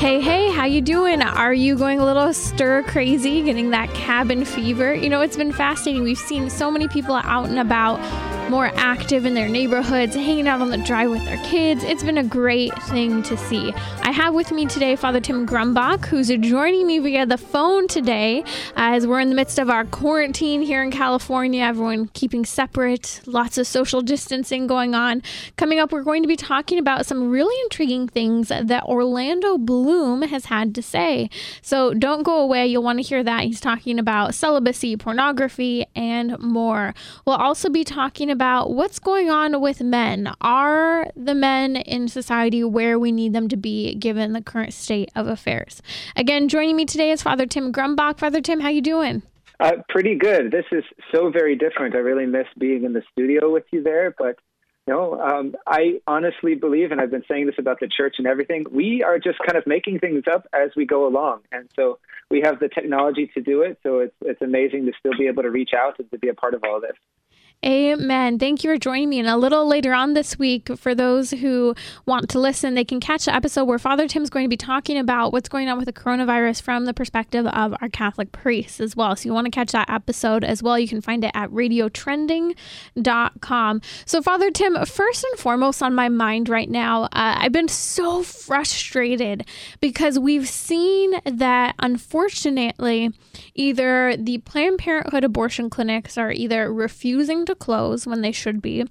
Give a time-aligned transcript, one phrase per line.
[0.00, 1.20] Hey, hey, how you doing?
[1.20, 4.94] Are you going a little stir crazy, getting that cabin fever?
[4.94, 6.04] You know, it's been fascinating.
[6.04, 7.98] We've seen so many people out and about
[8.50, 11.84] more active in their neighborhoods, hanging out on the drive with their kids.
[11.84, 13.72] It's been a great thing to see.
[14.02, 18.42] I have with me today Father Tim Grumbach, who's joining me via the phone today
[18.74, 21.62] as we're in the midst of our quarantine here in California.
[21.62, 25.22] Everyone keeping separate, lots of social distancing going on.
[25.56, 30.22] Coming up, we're going to be talking about some really intriguing things that Orlando Bloom
[30.22, 31.30] has had to say.
[31.62, 32.66] So don't go away.
[32.66, 33.44] You'll want to hear that.
[33.44, 36.94] He's talking about celibacy, pornography, and more.
[37.24, 40.32] We'll also be talking about about what's going on with men.
[40.40, 45.10] Are the men in society where we need them to be given the current state
[45.14, 45.82] of affairs?
[46.16, 48.18] Again, joining me today is Father Tim Grumbach.
[48.18, 49.22] Father Tim, how you doing?
[49.60, 50.50] Uh, pretty good.
[50.50, 51.94] This is so very different.
[51.94, 54.38] I really miss being in the studio with you there, but
[54.86, 58.26] you know, um, I honestly believe, and I've been saying this about the church and
[58.26, 61.40] everything, we are just kind of making things up as we go along.
[61.52, 61.98] And so
[62.30, 63.78] we have the technology to do it.
[63.82, 66.34] So it's, it's amazing to still be able to reach out and to be a
[66.34, 66.96] part of all this.
[67.62, 68.38] Amen.
[68.38, 69.18] Thank you for joining me.
[69.18, 71.74] And a little later on this week, for those who
[72.06, 74.96] want to listen, they can catch the episode where Father Tim's going to be talking
[74.96, 78.96] about what's going on with the coronavirus from the perspective of our Catholic priests as
[78.96, 79.14] well.
[79.14, 80.78] So you want to catch that episode as well.
[80.78, 83.82] You can find it at radiotrending.com.
[84.06, 88.22] So, Father Tim, first and foremost on my mind right now, uh, I've been so
[88.22, 89.44] frustrated
[89.82, 93.12] because we've seen that unfortunately,
[93.54, 98.84] either the Planned Parenthood abortion clinics are either refusing to close when they should be.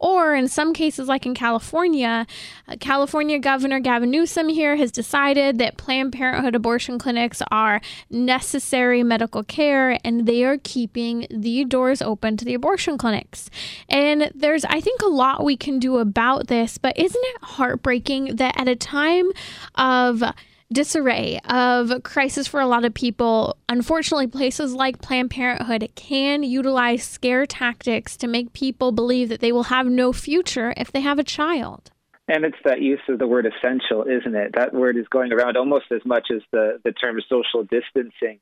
[0.00, 2.26] Or in some cases, like in California,
[2.68, 9.02] uh, California Governor Gavin Newsom here has decided that Planned Parenthood abortion clinics are necessary
[9.02, 13.50] medical care and they are keeping the doors open to the abortion clinics.
[13.88, 18.36] And there's, I think, a lot we can do about this, but isn't it heartbreaking
[18.36, 19.30] that at a time
[19.74, 20.22] of
[20.72, 23.56] disarray of crisis for a lot of people.
[23.68, 29.52] Unfortunately, places like Planned Parenthood can utilize scare tactics to make people believe that they
[29.52, 31.90] will have no future if they have a child.
[32.30, 34.52] And it's that use of the word essential, isn't it?
[34.54, 38.38] That word is going around almost as much as the, the term social distancing.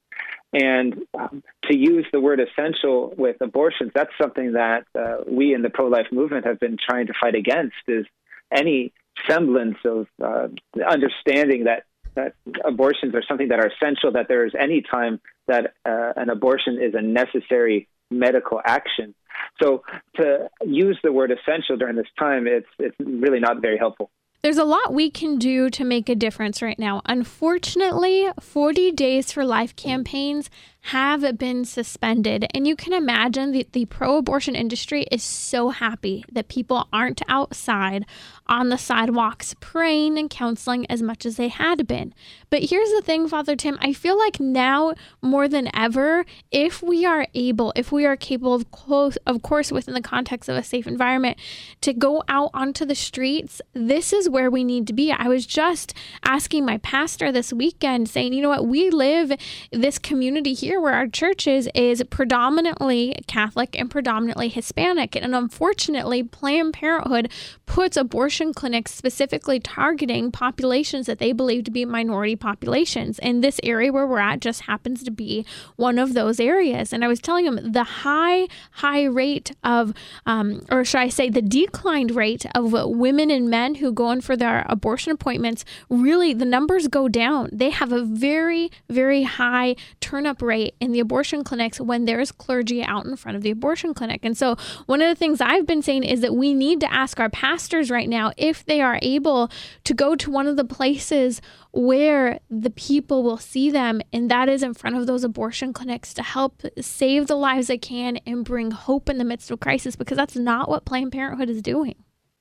[0.52, 5.62] And um, to use the word essential with abortions, that's something that uh, we in
[5.62, 8.06] the pro life movement have been trying to fight against is
[8.52, 8.92] any
[9.28, 10.48] semblance of uh,
[10.84, 11.84] understanding that
[12.16, 12.34] that
[12.64, 16.78] abortions are something that are essential, that there is any time that uh, an abortion
[16.82, 19.14] is a necessary medical action.
[19.62, 19.82] So
[20.16, 24.10] to use the word essential during this time, it's it's really not very helpful.
[24.42, 27.02] There's a lot we can do to make a difference right now.
[27.06, 30.50] Unfortunately, 40 Days for Life campaigns
[30.90, 32.46] have been suspended.
[32.54, 37.22] And you can imagine that the pro abortion industry is so happy that people aren't
[37.28, 38.06] outside
[38.46, 42.14] on the sidewalks praying and counseling as much as they had been.
[42.50, 47.04] But here's the thing, Father Tim I feel like now more than ever, if we
[47.04, 50.62] are able, if we are capable of, close, of course, within the context of a
[50.62, 51.36] safe environment,
[51.80, 55.10] to go out onto the streets, this is where we need to be.
[55.10, 59.32] I was just asking my pastor this weekend, saying, you know what, we live
[59.72, 65.16] this community here here where our church is is predominantly Catholic and predominantly Hispanic.
[65.16, 67.30] And unfortunately, Planned Parenthood
[67.64, 73.18] puts abortion clinics specifically targeting populations that they believe to be minority populations.
[73.20, 76.92] And this area where we're at just happens to be one of those areas.
[76.92, 79.94] And I was telling them the high, high rate of,
[80.26, 84.20] um, or should I say, the declined rate of women and men who go in
[84.20, 87.48] for their abortion appointments, really the numbers go down.
[87.52, 92.32] They have a very, very high turn up rate in the abortion clinics when there's
[92.32, 94.20] clergy out in front of the abortion clinic.
[94.24, 97.20] And so, one of the things I've been saying is that we need to ask
[97.20, 99.50] our pastors right now if they are able
[99.84, 101.40] to go to one of the places
[101.72, 106.14] where the people will see them, and that is in front of those abortion clinics
[106.14, 109.96] to help save the lives they can and bring hope in the midst of crisis,
[109.96, 111.96] because that's not what Planned Parenthood is doing.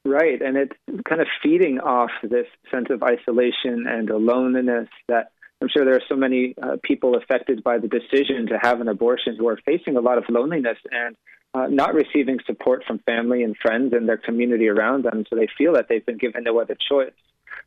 [0.05, 0.75] Right, and it's
[1.09, 5.31] kind of feeding off this sense of isolation and aloneness that
[5.61, 8.87] I'm sure there are so many uh, people affected by the decision to have an
[8.87, 11.15] abortion who are facing a lot of loneliness and
[11.53, 15.47] uh, not receiving support from family and friends and their community around them, so they
[15.57, 17.13] feel that they've been given no other choice.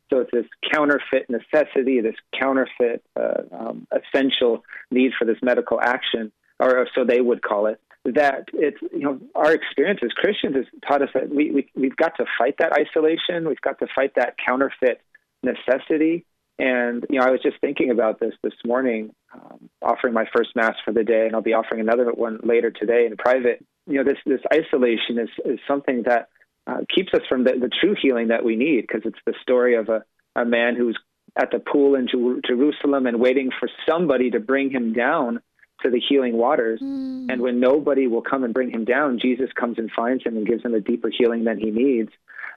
[0.09, 6.31] So it's this counterfeit necessity, this counterfeit uh, um, essential need for this medical action,
[6.59, 7.79] or so they would call it.
[8.05, 11.95] That it's you know our experience as Christians has taught us that we, we we've
[11.95, 15.01] got to fight that isolation, we've got to fight that counterfeit
[15.43, 16.25] necessity.
[16.59, 20.55] And you know, I was just thinking about this this morning, um, offering my first
[20.55, 23.65] mass for the day, and I'll be offering another one later today in private.
[23.87, 26.27] You know, this this isolation is is something that
[26.67, 29.75] uh, keeps us from the, the true healing that we need because it's the story
[29.75, 30.03] of a,
[30.35, 30.99] a man who's
[31.37, 35.39] at the pool in Jer- Jerusalem and waiting for somebody to bring him down
[35.83, 36.81] to the healing waters.
[36.81, 37.31] Mm.
[37.31, 40.45] And when nobody will come and bring him down, Jesus comes and finds him and
[40.45, 42.11] gives him a deeper healing than he needs.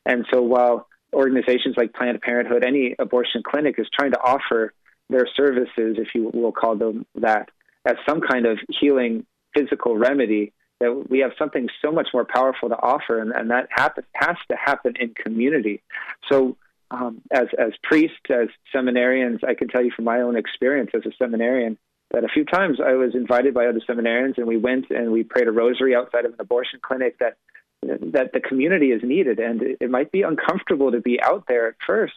[0.05, 4.73] And so while organizations like Planned Parenthood, any abortion clinic is trying to offer
[5.11, 7.51] their services, if you will call them that,
[7.85, 12.69] as some kind of healing physical remedy, that we have something so much more powerful
[12.69, 15.83] to offer, and, and that happen, has to happen in community.
[16.31, 16.57] So,
[16.91, 21.07] um, as as priests, as seminarians, I can tell you from my own experience as
[21.07, 21.79] a seminarian
[22.11, 25.23] that a few times I was invited by other seminarians, and we went and we
[25.23, 27.19] prayed a rosary outside of an abortion clinic.
[27.19, 27.37] That
[27.83, 31.75] that the community is needed, and it, might be uncomfortable to be out there at
[31.85, 32.15] first,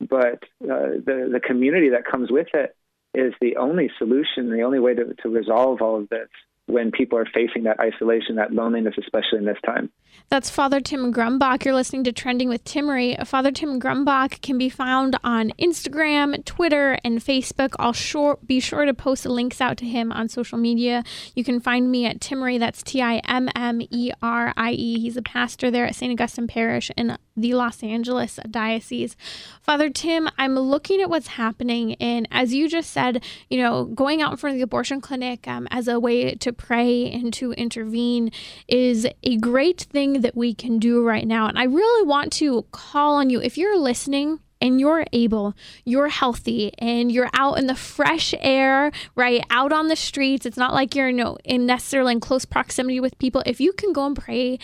[0.00, 2.74] but uh, the the community that comes with it
[3.14, 6.28] is the only solution, the only way to, to resolve all of this
[6.66, 9.90] when people are facing that isolation, that loneliness, especially in this time.
[10.28, 11.64] That's Father Tim Grumbach.
[11.64, 13.26] You're listening to Trending with Timmerie.
[13.26, 17.74] Father Tim Grumbach can be found on Instagram, Twitter, and Facebook.
[17.78, 21.02] I'll sure, be sure to post links out to him on social media.
[21.34, 22.58] You can find me at Timmerie.
[22.58, 25.00] That's T I M M E R I E.
[25.00, 26.12] He's a pastor there at St.
[26.12, 29.16] Augustine Parish in the Los Angeles Diocese.
[29.60, 34.22] Father Tim, I'm looking at what's happening, and as you just said, you know, going
[34.22, 37.52] out in front of the abortion clinic um, as a way to pray and to
[37.52, 38.30] intervene
[38.68, 41.46] is a great thing that we can do right now.
[41.46, 46.08] And I really want to call on you if you're listening and you're able, you're
[46.08, 49.44] healthy, and you're out in the fresh air, right?
[49.50, 50.46] Out on the streets.
[50.46, 53.42] It's not like you're you know, in necessarily in close proximity with people.
[53.44, 54.60] If you can go and pray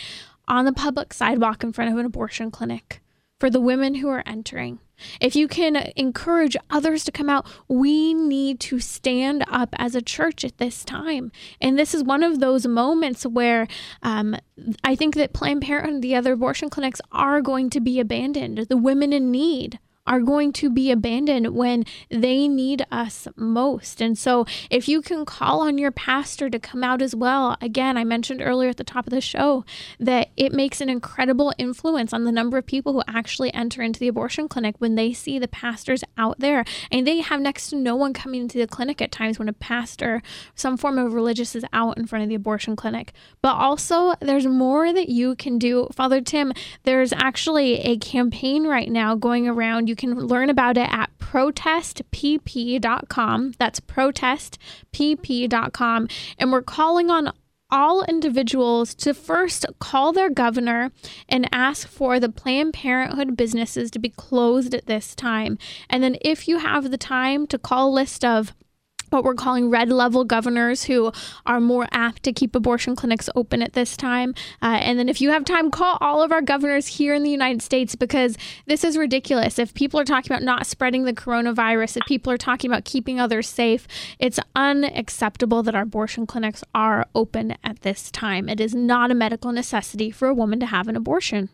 [0.48, 3.00] on the public sidewalk in front of an abortion clinic
[3.38, 4.80] for the women who are entering.
[5.20, 10.02] If you can encourage others to come out, we need to stand up as a
[10.02, 11.30] church at this time.
[11.60, 13.68] And this is one of those moments where
[14.02, 14.34] um,
[14.82, 18.58] I think that Planned Parenthood and the other abortion clinics are going to be abandoned.
[18.68, 19.78] The women in need
[20.08, 24.00] are going to be abandoned when they need us most.
[24.00, 27.96] And so, if you can call on your pastor to come out as well, again,
[27.96, 29.64] I mentioned earlier at the top of the show
[30.00, 34.00] that it makes an incredible influence on the number of people who actually enter into
[34.00, 36.64] the abortion clinic when they see the pastors out there.
[36.90, 39.52] And they have next to no one coming into the clinic at times when a
[39.52, 40.22] pastor,
[40.54, 43.12] some form of religious, is out in front of the abortion clinic.
[43.42, 45.88] But also, there's more that you can do.
[45.92, 46.52] Father Tim,
[46.84, 49.88] there's actually a campaign right now going around.
[49.88, 53.52] You can learn about it at protestpp.com.
[53.58, 56.08] That's protestpp.com.
[56.38, 57.32] And we're calling on
[57.70, 60.90] all individuals to first call their governor
[61.28, 65.58] and ask for the Planned Parenthood businesses to be closed at this time.
[65.90, 68.54] And then, if you have the time, to call a list of
[69.10, 71.12] what we're calling red level governors who
[71.46, 74.34] are more apt to keep abortion clinics open at this time.
[74.62, 77.30] Uh, and then, if you have time, call all of our governors here in the
[77.30, 79.58] United States because this is ridiculous.
[79.58, 83.18] If people are talking about not spreading the coronavirus, if people are talking about keeping
[83.20, 83.86] others safe,
[84.18, 88.48] it's unacceptable that our abortion clinics are open at this time.
[88.48, 91.48] It is not a medical necessity for a woman to have an abortion.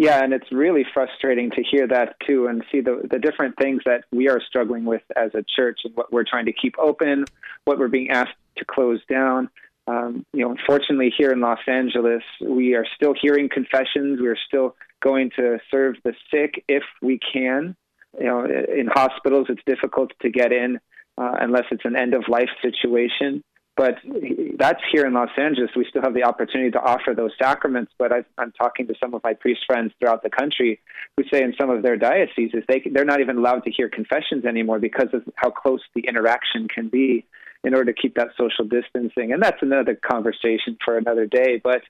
[0.00, 3.82] Yeah, and it's really frustrating to hear that too and see the, the different things
[3.84, 7.24] that we are struggling with as a church and what we're trying to keep open,
[7.64, 9.50] what we're being asked to close down.
[9.88, 14.20] Um, you know, unfortunately, here in Los Angeles, we are still hearing confessions.
[14.20, 17.74] We are still going to serve the sick if we can.
[18.20, 20.78] You know, in hospitals, it's difficult to get in
[21.16, 23.42] uh, unless it's an end of life situation.
[23.78, 23.94] But
[24.58, 25.70] that's here in Los Angeles.
[25.76, 27.92] We still have the opportunity to offer those sacraments.
[27.96, 30.80] But i am talking to some of my priest friends throughout the country
[31.16, 34.44] who say in some of their dioceses they they're not even allowed to hear confessions
[34.44, 37.24] anymore because of how close the interaction can be
[37.62, 39.32] in order to keep that social distancing.
[39.32, 41.60] And that's another conversation for another day.
[41.62, 41.82] But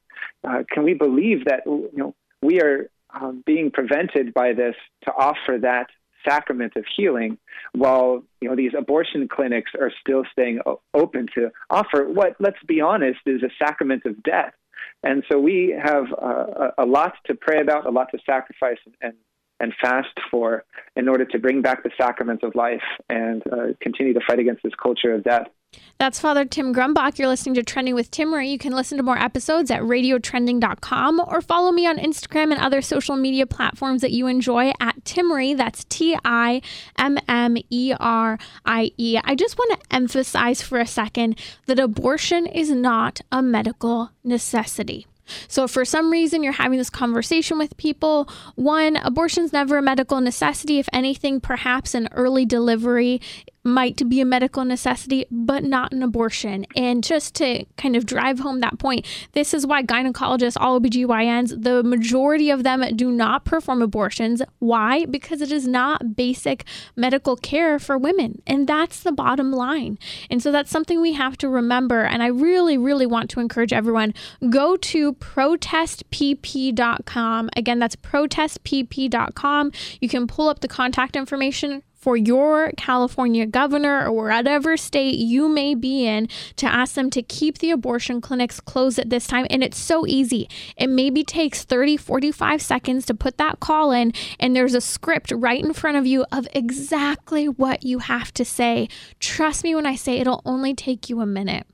[0.47, 5.13] uh, can we believe that you know we are um, being prevented by this to
[5.13, 5.87] offer that
[6.27, 7.39] sacrament of healing,
[7.73, 10.61] while you know these abortion clinics are still staying
[10.95, 14.55] open to offer what, let's be honest, is a sacrament of death.
[15.03, 19.15] And so we have uh, a lot to pray about, a lot to sacrifice and
[19.61, 20.65] and fast for
[20.97, 24.63] in order to bring back the sacraments of life and uh, continue to fight against
[24.63, 25.47] this culture of death.
[25.99, 27.19] That's Father Tim Grumbach.
[27.19, 28.51] You're listening to Trending with Timmerie.
[28.51, 32.81] You can listen to more episodes at radiotrending.com or follow me on Instagram and other
[32.81, 35.57] social media platforms that you enjoy at Timmerie.
[35.57, 36.63] That's T I
[36.97, 39.19] M M E R I E.
[39.23, 45.07] I just want to emphasize for a second that abortion is not a medical necessity.
[45.49, 49.83] So, if for some reason you're having this conversation with people, one, abortion's never a
[49.83, 50.79] medical necessity.
[50.79, 53.21] If anything, perhaps an early delivery
[53.65, 56.67] might be a medical necessity, but not an abortion.
[56.77, 61.63] And just to kind of drive home that point, this is why gynecologists, all OBGYNs,
[61.63, 64.41] the majority of them do not perform abortions.
[64.59, 65.05] Why?
[65.07, 66.65] Because it is not basic
[66.97, 68.43] medical care for women.
[68.47, 69.99] And that's the bottom line.
[70.31, 72.03] And so that's something we have to remember.
[72.03, 74.15] And I really, really want to encourage everyone
[74.51, 77.51] go to protestpp.com.
[77.57, 79.73] Again, that's protestpp.com.
[80.01, 85.49] You can pull up the contact information for your California governor or whatever state you
[85.49, 89.47] may be in to ask them to keep the abortion clinics closed at this time.
[89.51, 90.49] And it's so easy.
[90.77, 95.33] It maybe takes 30, 45 seconds to put that call in, and there's a script
[95.33, 98.89] right in front of you of exactly what you have to say.
[99.19, 101.67] Trust me when I say it'll only take you a minute.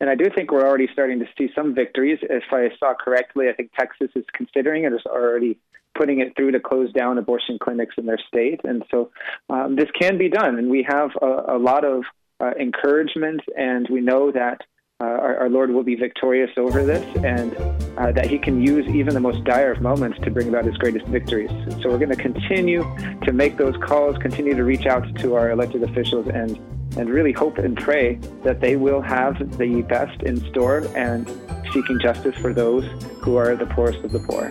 [0.00, 2.18] And I do think we're already starting to see some victories.
[2.22, 5.58] If I saw correctly, I think Texas is considering it, is already
[5.96, 8.60] putting it through to close down abortion clinics in their state.
[8.64, 9.10] And so
[9.48, 10.58] um, this can be done.
[10.58, 12.04] And we have a, a lot of
[12.40, 14.62] uh, encouragement, and we know that
[15.02, 17.56] uh, our, our, Lord will be victorious over this and
[17.98, 20.76] uh, that He can use even the most dire of moments to bring about His
[20.76, 21.50] greatest victories.
[21.82, 22.82] So we're going to continue
[23.24, 26.58] to make those calls, continue to reach out to our elected officials, and
[26.96, 31.28] and really hope and pray that they will have the best in store and
[31.72, 32.84] seeking justice for those
[33.22, 34.50] who are the poorest of the poor.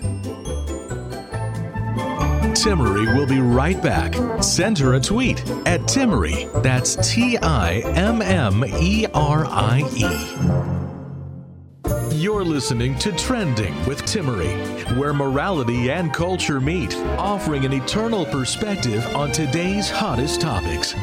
[2.53, 4.13] Timmerie will be right back.
[4.43, 6.49] Send her a tweet at Timmerie.
[6.61, 10.09] That's T I M M E R I E.
[12.15, 19.05] You're listening to Trending with Timmerie, where morality and culture meet, offering an eternal perspective
[19.15, 20.93] on today's hottest topics.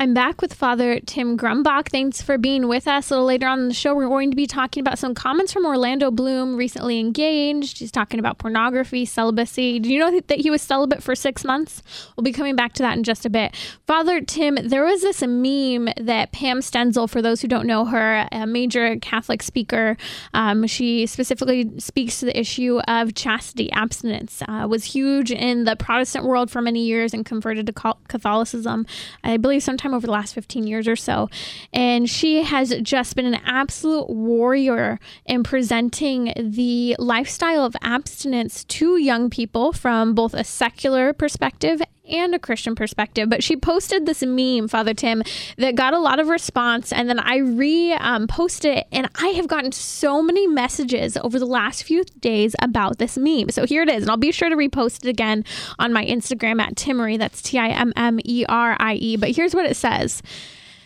[0.00, 1.90] I'm back with Father Tim Grumbach.
[1.90, 3.10] Thanks for being with us.
[3.10, 5.52] A little later on in the show, we're going to be talking about some comments
[5.52, 7.80] from Orlando Bloom, recently engaged.
[7.80, 9.78] He's talking about pornography, celibacy.
[9.78, 11.82] Do you know that he was celibate for six months?
[12.16, 13.54] We'll be coming back to that in just a bit.
[13.86, 18.26] Father Tim, there was this meme that Pam Stenzel, for those who don't know her,
[18.32, 19.98] a major Catholic speaker,
[20.32, 25.76] um, she specifically speaks to the issue of chastity abstinence, uh, was huge in the
[25.76, 28.86] Protestant world for many years and converted to Catholicism.
[29.22, 31.28] I believe sometime over the last 15 years or so.
[31.72, 38.96] And she has just been an absolute warrior in presenting the lifestyle of abstinence to
[38.96, 43.28] young people from both a secular perspective and a Christian perspective.
[43.28, 45.22] But she posted this meme, Father Tim,
[45.56, 46.92] that got a lot of response.
[46.92, 48.26] And then I re um,
[48.64, 53.16] it, and I have gotten so many messages over the last few days about this
[53.16, 53.50] meme.
[53.50, 54.02] So here it is.
[54.02, 55.44] And I'll be sure to repost it again
[55.78, 57.18] on my Instagram at Timmerie.
[57.18, 59.16] That's T I M M E R I E.
[59.16, 60.22] But here's what it says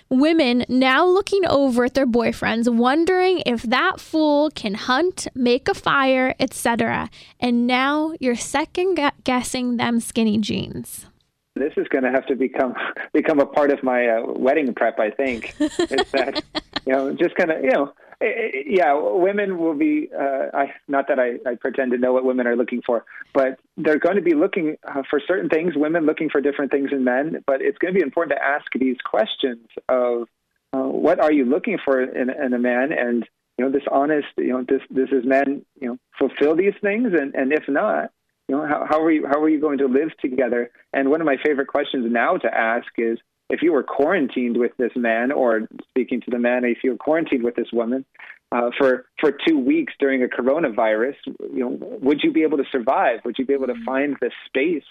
[0.09, 5.75] women now looking over at their boyfriends, wondering if that fool can hunt, make a
[5.75, 7.11] fire, etc.
[7.41, 11.07] And now you're second guessing them skinny jeans.
[11.55, 12.75] This is going to have to become
[13.13, 14.99] become a part of my uh, wedding prep.
[14.99, 16.43] I think is that
[16.87, 20.09] you know just kind of you know Eh, eh, yeah, women will be.
[20.15, 23.59] Uh, I, not that I, I, pretend to know what women are looking for, but
[23.77, 25.75] they're going to be looking uh, for certain things.
[25.77, 28.67] Women looking for different things in men, but it's going to be important to ask
[28.79, 30.29] these questions of
[30.73, 33.27] uh, what are you looking for in, in, a man, and
[33.59, 37.13] you know this honest, you know this this is men, you know fulfill these things,
[37.13, 38.11] and and if not,
[38.49, 40.71] you know how, how are you how are you going to live together?
[40.93, 43.19] And one of my favorite questions now to ask is
[43.51, 46.97] if you were quarantined with this man, or speaking to the man, if you were
[46.97, 48.05] quarantined with this woman
[48.53, 52.65] uh, for for two weeks during a coronavirus, you know, would you be able to
[52.71, 53.21] survive?
[53.25, 53.85] Would you be able to mm-hmm.
[53.85, 54.85] find the space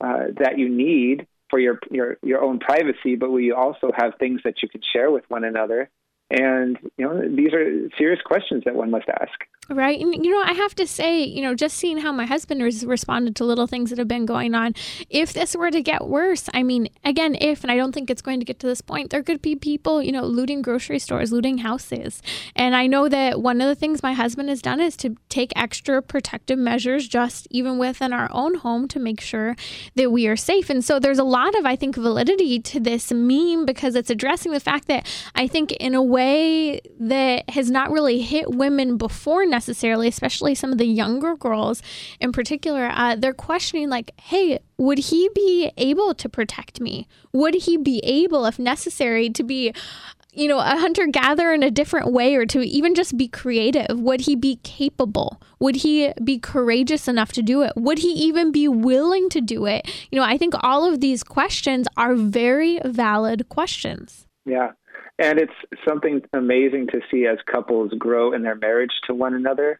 [0.00, 4.14] uh, that you need for your your your own privacy, but will you also have
[4.18, 5.90] things that you can share with one another?
[6.30, 9.46] And you know, these are serious questions that one must ask.
[9.70, 10.00] Right.
[10.00, 12.84] And, you know, I have to say, you know, just seeing how my husband has
[12.84, 14.74] responded to little things that have been going on,
[15.08, 18.20] if this were to get worse, I mean, again, if, and I don't think it's
[18.20, 21.30] going to get to this point, there could be people, you know, looting grocery stores,
[21.30, 22.20] looting houses.
[22.56, 25.52] And I know that one of the things my husband has done is to take
[25.54, 29.54] extra protective measures just even within our own home to make sure
[29.94, 30.68] that we are safe.
[30.68, 34.50] And so there's a lot of, I think, validity to this meme because it's addressing
[34.50, 35.06] the fact that
[35.36, 40.54] I think, in a way, way that has not really hit women before necessarily, especially
[40.54, 41.82] some of the younger girls
[42.20, 42.90] in particular.
[42.92, 47.06] Uh, they're questioning, like, hey, would he be able to protect me?
[47.32, 49.72] Would he be able, if necessary, to be
[50.32, 53.98] you know, a hunter gatherer in a different way or to even just be creative?
[53.98, 55.42] Would he be capable?
[55.58, 57.72] Would he be courageous enough to do it?
[57.74, 59.90] Would he even be willing to do it?
[60.10, 64.28] You know, I think all of these questions are very valid questions.
[64.46, 64.70] Yeah.
[65.20, 65.52] And it's
[65.86, 69.78] something amazing to see as couples grow in their marriage to one another.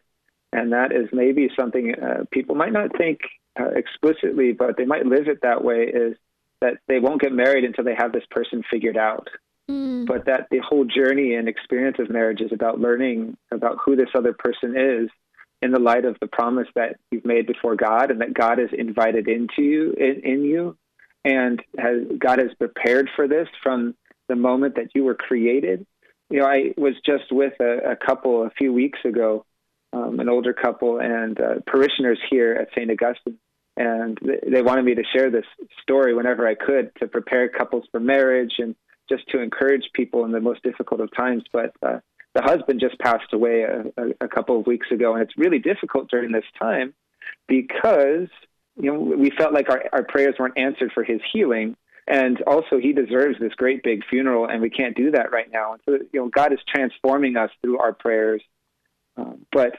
[0.53, 3.21] And that is maybe something uh, people might not think
[3.59, 6.15] uh, explicitly, but they might live it that way is
[6.61, 9.29] that they won't get married until they have this person figured out.
[9.69, 10.05] Mm.
[10.05, 14.09] But that the whole journey and experience of marriage is about learning about who this
[14.13, 15.09] other person is
[15.63, 18.69] in the light of the promise that you've made before God and that God has
[18.77, 20.77] invited into you in, in you
[21.25, 23.95] and has God has prepared for this from
[24.31, 25.85] the moment that you were created.
[26.29, 29.45] You know, I was just with a, a couple a few weeks ago,
[29.91, 32.89] um, an older couple and uh, parishioners here at St.
[32.89, 33.37] Augustine,
[33.75, 34.17] and
[34.49, 35.45] they wanted me to share this
[35.81, 38.73] story whenever I could to prepare couples for marriage and
[39.09, 41.43] just to encourage people in the most difficult of times.
[41.51, 41.99] But uh,
[42.33, 45.59] the husband just passed away a, a, a couple of weeks ago, and it's really
[45.59, 46.93] difficult during this time
[47.49, 48.29] because
[48.77, 51.75] you know we felt like our, our prayers weren't answered for his healing
[52.07, 55.73] and also he deserves this great big funeral and we can't do that right now
[55.73, 58.41] and so you know god is transforming us through our prayers
[59.17, 59.73] um, but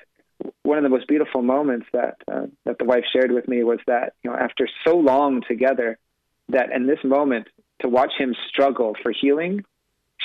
[0.62, 3.78] one of the most beautiful moments that uh, that the wife shared with me was
[3.86, 5.98] that you know after so long together
[6.48, 7.48] that in this moment
[7.80, 9.64] to watch him struggle for healing,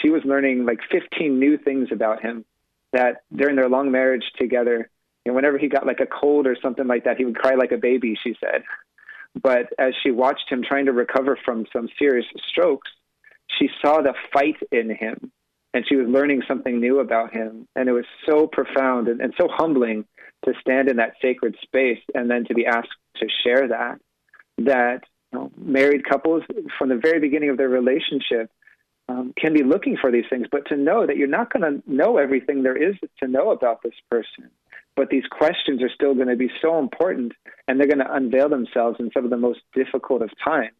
[0.01, 2.45] she was learning like 15 new things about him
[2.93, 4.89] that during their long marriage together,
[5.25, 7.71] and whenever he got like a cold or something like that, he would cry like
[7.71, 8.63] a baby, she said.
[9.41, 12.89] But as she watched him trying to recover from some serious strokes,
[13.59, 15.31] she saw the fight in him
[15.73, 17.67] and she was learning something new about him.
[17.75, 20.05] And it was so profound and, and so humbling
[20.45, 23.99] to stand in that sacred space and then to be asked to share that,
[24.59, 25.01] that
[25.31, 26.43] you know, married couples
[26.77, 28.49] from the very beginning of their relationship
[29.09, 31.91] um, can be looking for these things, but to know that you're not going to
[31.91, 34.49] know everything there is to know about this person.
[34.97, 37.33] But these questions are still going to be so important,
[37.67, 40.73] and they're going to unveil themselves in some of the most difficult of times.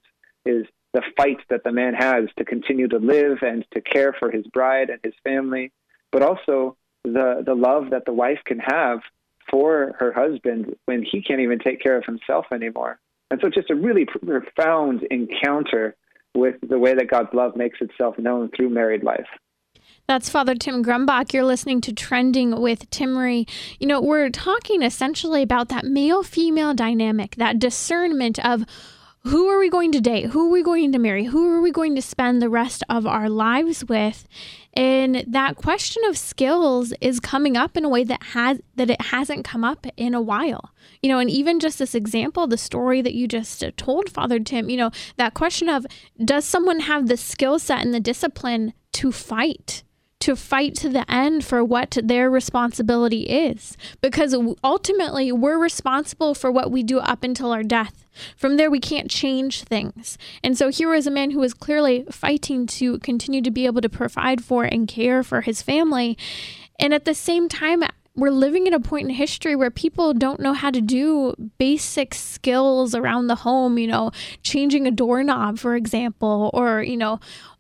[0.44, 4.32] Is the fight that the man has to continue to live and to care for
[4.32, 5.72] his bride and his family,
[6.12, 9.00] but also the the love that the wife can have
[9.52, 13.00] for her husband when he can't even take care of himself anymore.
[13.30, 15.96] And so, it's just a really profound encounter
[16.34, 19.28] with the way that God's love makes itself known through married life.
[20.08, 21.34] That's Father Tim Grumbach.
[21.34, 23.46] You're listening to Trending with Timmerie.
[23.78, 28.64] You know, we're talking essentially about that male female dynamic, that discernment of
[29.24, 30.28] who are we going to date?
[30.28, 31.26] Who are we going to marry?
[31.26, 34.26] Who are we going to spend the rest of our lives with?
[34.74, 39.02] And that question of skills is coming up in a way that has that it
[39.02, 40.72] hasn't come up in a while.
[41.04, 44.40] You know, and even just this example, the story that you just uh, told Father
[44.40, 45.86] Tim, you know, that question of
[46.24, 49.84] does someone have the skill set and the discipline to fight?
[50.20, 53.78] To fight to the end for what their responsibility is.
[54.02, 58.06] Because ultimately, we're responsible for what we do up until our death.
[58.36, 60.18] From there, we can't change things.
[60.44, 63.82] And so here is a man who is clearly fighting to continue to be able
[63.82, 66.18] to provide for and care for his family.
[66.80, 67.84] And at the same time,
[68.16, 72.16] we're living at a point in history where people don't know how to do basic
[72.16, 74.10] skills around the home, you know,
[74.42, 77.20] changing a doorknob, for example, or, you know,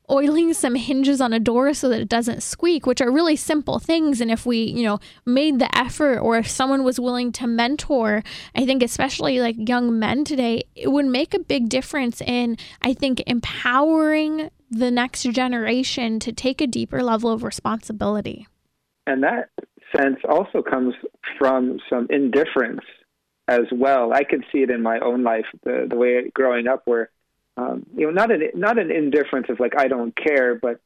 [0.09, 3.79] oiling some hinges on a door so that it doesn't squeak, which are really simple
[3.79, 4.21] things.
[4.21, 8.23] And if we, you know, made the effort or if someone was willing to mentor,
[8.55, 12.93] I think especially like young men today, it would make a big difference in, I
[12.93, 18.47] think, empowering the next generation to take a deeper level of responsibility.
[19.05, 19.49] And that
[19.95, 20.93] sense also comes
[21.37, 22.81] from some indifference
[23.47, 24.13] as well.
[24.13, 27.09] I can see it in my own life, the, the way growing up where
[27.57, 30.79] um, you know, not an not an indifference of like I don't care, but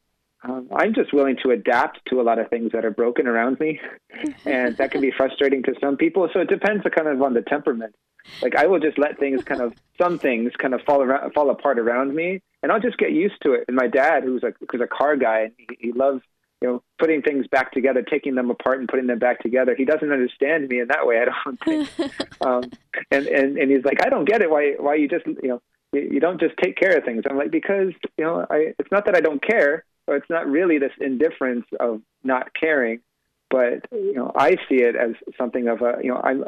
[0.43, 3.60] um, I'm just willing to adapt to a lot of things that are broken around
[3.60, 3.79] me,
[4.45, 6.29] and that can be frustrating to some people.
[6.34, 7.93] So it depends kind of on the temperament.
[8.41, 11.49] Like I will just let things kind of some things kind of fall around fall
[11.49, 13.65] apart around me, and I'll just get used to it.
[13.67, 16.21] And my dad, who's a who's a car guy, and he, he loves
[16.62, 19.75] you know putting things back together, taking them apart and putting them back together.
[19.75, 21.19] He doesn't understand me in that way.
[21.21, 21.89] I don't think.
[22.41, 22.63] um,
[23.10, 24.49] and and and he's like, I don't get it.
[24.49, 25.62] Why why you just you know
[25.93, 27.23] you don't just take care of things.
[27.30, 30.47] I'm like, because, you know, I, it's not that I don't care, or it's not
[30.47, 33.01] really this indifference of not caring,
[33.49, 36.45] but, you know, I see it as something of a, you know, I'm,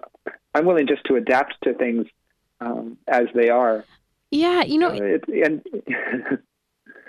[0.53, 2.07] I'm willing just to adapt to things
[2.61, 3.83] um, as they are.
[4.31, 5.61] Yeah, you know, uh, it, and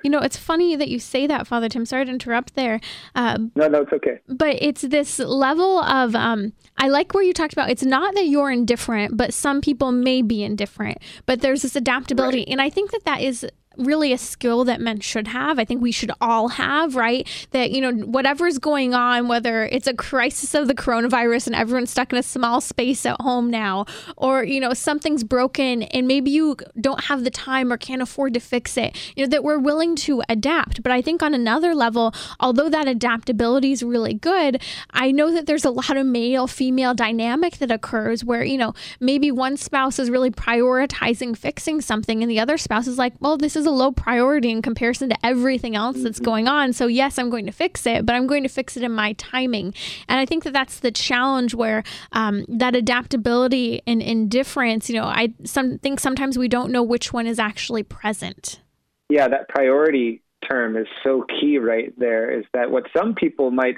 [0.04, 1.84] You know, it's funny that you say that, Father Tim.
[1.84, 2.78] Sorry to interrupt there.
[3.14, 4.20] Uh, no, no, it's okay.
[4.28, 8.26] But it's this level of, um, I like where you talked about it's not that
[8.26, 10.98] you're indifferent, but some people may be indifferent.
[11.24, 12.38] But there's this adaptability.
[12.38, 12.48] Right.
[12.50, 15.58] And I think that that is really a skill that men should have.
[15.58, 17.28] I think we should all have, right?
[17.50, 21.90] That, you know, whatever's going on, whether it's a crisis of the coronavirus and everyone's
[21.90, 26.30] stuck in a small space at home now, or, you know, something's broken and maybe
[26.30, 29.58] you don't have the time or can't afford to fix it, you know, that we're
[29.58, 30.82] willing to adapt.
[30.82, 35.46] But I think on another level, although that adaptability is really good, I know that
[35.46, 39.98] there's a lot of male female dynamic that occurs where, you know, maybe one spouse
[39.98, 43.66] is really prioritizing fixing something and the other spouse is like, well, this is is
[43.66, 46.24] a low priority in comparison to everything else that's mm-hmm.
[46.24, 46.72] going on.
[46.72, 49.14] So, yes, I'm going to fix it, but I'm going to fix it in my
[49.14, 49.74] timing.
[50.08, 55.06] And I think that that's the challenge where um, that adaptability and indifference, you know,
[55.06, 58.60] I some, think sometimes we don't know which one is actually present.
[59.08, 63.76] Yeah, that priority term is so key right there is that what some people might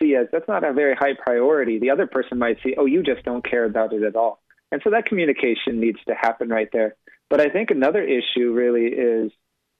[0.00, 3.02] see as that's not a very high priority, the other person might see, oh, you
[3.02, 4.40] just don't care about it at all.
[4.70, 6.94] And so that communication needs to happen right there.
[7.30, 9.32] But I think another issue really is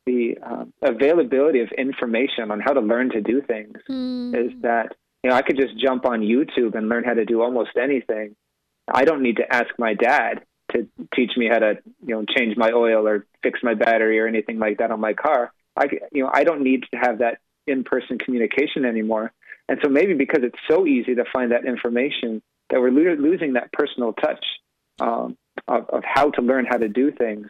[0.07, 3.77] the um, availability of information on how to learn to do things.
[3.89, 4.35] Mm.
[4.35, 7.43] Is that you know I could just jump on YouTube and learn how to do
[7.43, 8.37] almost anything.
[8.93, 11.75] I don't need to ask my dad to teach me how to
[12.07, 15.15] you know change my oil or fix my battery or anything like that on my
[15.15, 15.53] car.
[15.77, 19.33] I you know I don't need to have that in-person communication anymore.
[19.69, 23.55] And so maybe because it's so easy to find that information that we're lo- losing
[23.55, 24.45] that personal touch.
[25.01, 27.49] Um, of, of how to learn how to do things.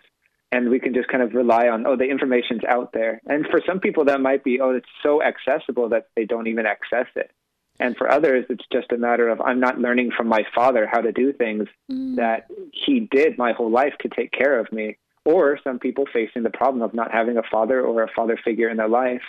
[0.51, 3.21] And we can just kind of rely on, oh, the information's out there.
[3.27, 6.65] And for some people, that might be, oh, it's so accessible that they don't even
[6.65, 7.31] access it.
[7.79, 11.01] And for others, it's just a matter of, I'm not learning from my father how
[11.01, 12.17] to do things mm.
[12.17, 14.97] that he did my whole life to take care of me.
[15.25, 18.71] Or some people facing the problem of not having a father or a father figure
[18.71, 19.23] in their life.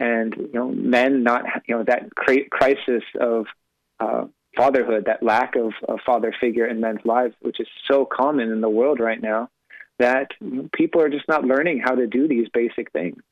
[0.00, 2.10] And, you know, men not, you know, that
[2.50, 3.46] crisis of,
[4.00, 4.24] uh,
[4.56, 8.60] fatherhood, that lack of a father figure in men's lives, which is so common in
[8.60, 9.50] the world right now,
[9.98, 10.30] that
[10.72, 13.22] people are just not learning how to do these basic things.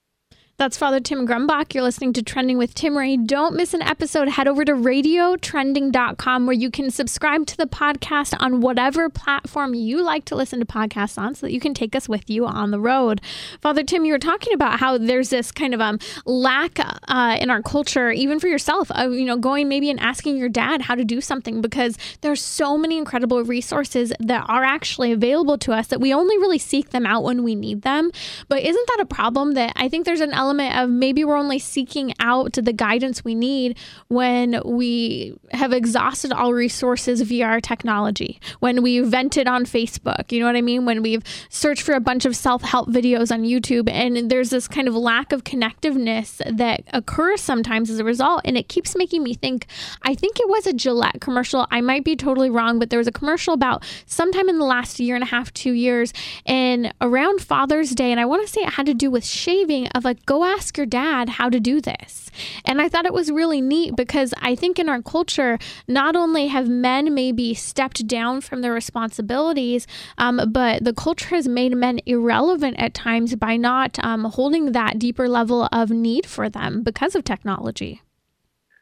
[0.62, 1.74] That's Father Tim Grumbach.
[1.74, 3.26] You're listening to Trending with Timmerie.
[3.26, 4.28] Don't miss an episode.
[4.28, 10.04] Head over to radiotrending.com where you can subscribe to the podcast on whatever platform you
[10.04, 12.70] like to listen to podcasts on so that you can take us with you on
[12.70, 13.20] the road.
[13.60, 17.50] Father Tim, you were talking about how there's this kind of um, lack uh, in
[17.50, 20.94] our culture, even for yourself, of, you know, going maybe and asking your dad how
[20.94, 25.88] to do something because there's so many incredible resources that are actually available to us
[25.88, 28.12] that we only really seek them out when we need them.
[28.46, 31.58] But isn't that a problem that I think there's an element of maybe we're only
[31.58, 38.40] seeking out the guidance we need when we have exhausted all resources via our technology,
[38.60, 40.84] when we've vented on Facebook, you know what I mean?
[40.84, 44.68] When we've searched for a bunch of self help videos on YouTube, and there's this
[44.68, 48.42] kind of lack of connectiveness that occurs sometimes as a result.
[48.44, 49.66] And it keeps making me think
[50.02, 51.66] I think it was a Gillette commercial.
[51.70, 55.00] I might be totally wrong, but there was a commercial about sometime in the last
[55.00, 56.12] year and a half, two years,
[56.46, 58.10] and around Father's Day.
[58.10, 60.78] And I want to say it had to do with shaving of like, go ask
[60.78, 62.30] your dad how to do this.
[62.64, 66.46] And I thought it was really neat because I think in our culture, not only
[66.46, 72.00] have men maybe stepped down from their responsibilities, um, but the culture has made men
[72.06, 77.14] irrelevant at times by not um, holding that deeper level of need for them because
[77.14, 78.00] of technology.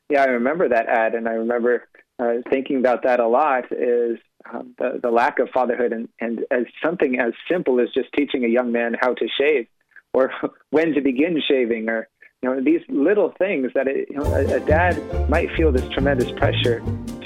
[0.09, 1.89] Yeah, I remember that ad, and I remember
[2.21, 3.65] uh, thinking about that a lot.
[3.73, 4.19] Is
[4.53, 8.45] um, the the lack of fatherhood, and and as something as simple as just teaching
[8.45, 9.67] a young man how to shave
[10.15, 10.33] or
[10.71, 12.09] when to begin shaving or
[12.43, 15.87] you know these little things that it, you know, a, a, dad might feel this
[15.91, 16.81] tremendous pressure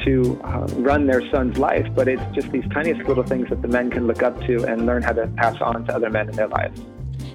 [0.04, 3.68] to uh, run their son's life but it's just these tiniest little things that the
[3.68, 6.34] men can look up to and learn how to pass on to other men in
[6.34, 6.80] their lives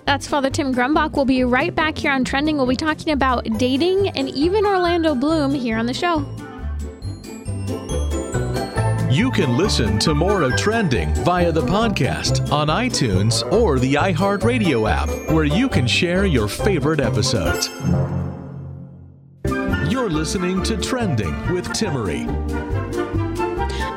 [0.05, 1.11] that's Father Tim Grumbach.
[1.13, 2.57] We'll be right back here on Trending.
[2.57, 6.25] We'll be talking about dating and even Orlando Bloom here on the show.
[9.09, 14.87] You can listen to more of Trending via the podcast on iTunes or the iHeartRadio
[14.87, 17.69] app, where you can share your favorite episodes.
[19.91, 22.27] You're listening to Trending with Timmerie.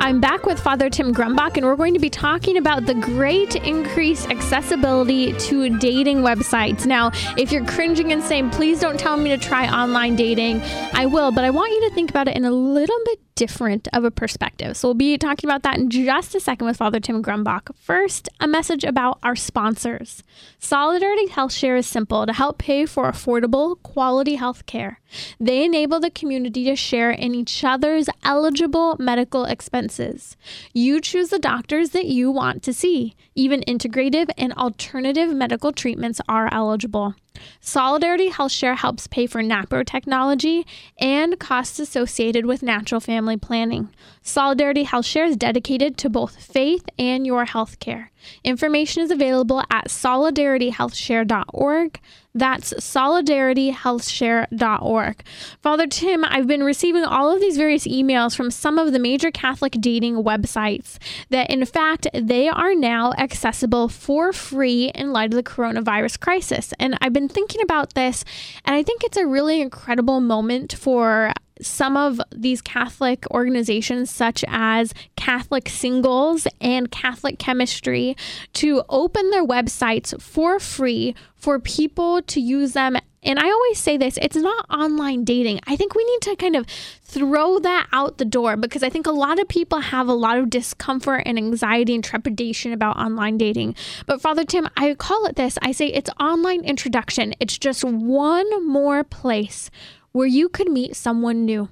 [0.01, 3.55] I'm back with Father Tim Grumbach, and we're going to be talking about the great
[3.55, 6.87] increased accessibility to dating websites.
[6.87, 10.63] Now, if you're cringing and saying, please don't tell me to try online dating,
[10.95, 13.89] I will, but I want you to think about it in a little bit different
[13.93, 14.77] of a perspective.
[14.77, 17.75] So we'll be talking about that in just a second with Father Tim Grumbach.
[17.77, 20.23] First, a message about our sponsors.
[20.59, 25.01] Solidarity Health Share is simple to help pay for affordable, quality health care.
[25.41, 30.37] They enable the community to share in each other's eligible medical expenses.
[30.73, 33.15] You choose the doctors that you want to see.
[33.35, 37.15] Even integrative and alternative medical treatments are eligible.
[37.61, 40.67] Solidarity Health Share helps pay for NAPRO technology
[40.99, 43.89] and costs associated with natural family planning.
[44.23, 48.11] Solidarity Health Share is dedicated to both faith and your health care.
[48.45, 52.01] Information is available at solidarityhealthshare.org.
[52.35, 55.23] That's solidarityhealthshare.org.
[55.61, 59.31] Father Tim, I've been receiving all of these various emails from some of the major
[59.31, 60.97] Catholic dating websites
[61.29, 66.73] that, in fact, they are now accessible for free in light of the coronavirus crisis.
[66.79, 68.25] And I've been thinking about this,
[68.65, 74.45] and I think it's a really incredible moment for some of these Catholic organizations, such
[74.49, 78.17] as Catholic Singles and Catholic Chemistry,
[78.55, 82.97] to open their websites for free for people to use them.
[83.25, 85.61] And I always say this it's not online dating.
[85.67, 86.67] I think we need to kind of
[87.03, 90.39] throw that out the door because I think a lot of people have a lot
[90.39, 93.75] of discomfort and anxiety and trepidation about online dating.
[94.07, 98.67] But Father Tim, I call it this I say it's online introduction, it's just one
[98.67, 99.71] more place
[100.13, 101.69] where you could meet someone new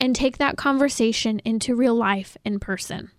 [0.00, 3.10] and take that conversation into real life in person.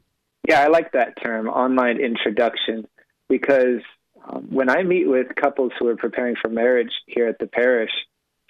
[0.47, 2.87] Yeah, I like that term, online introduction,
[3.29, 3.81] because
[4.27, 7.91] um, when I meet with couples who are preparing for marriage here at the parish,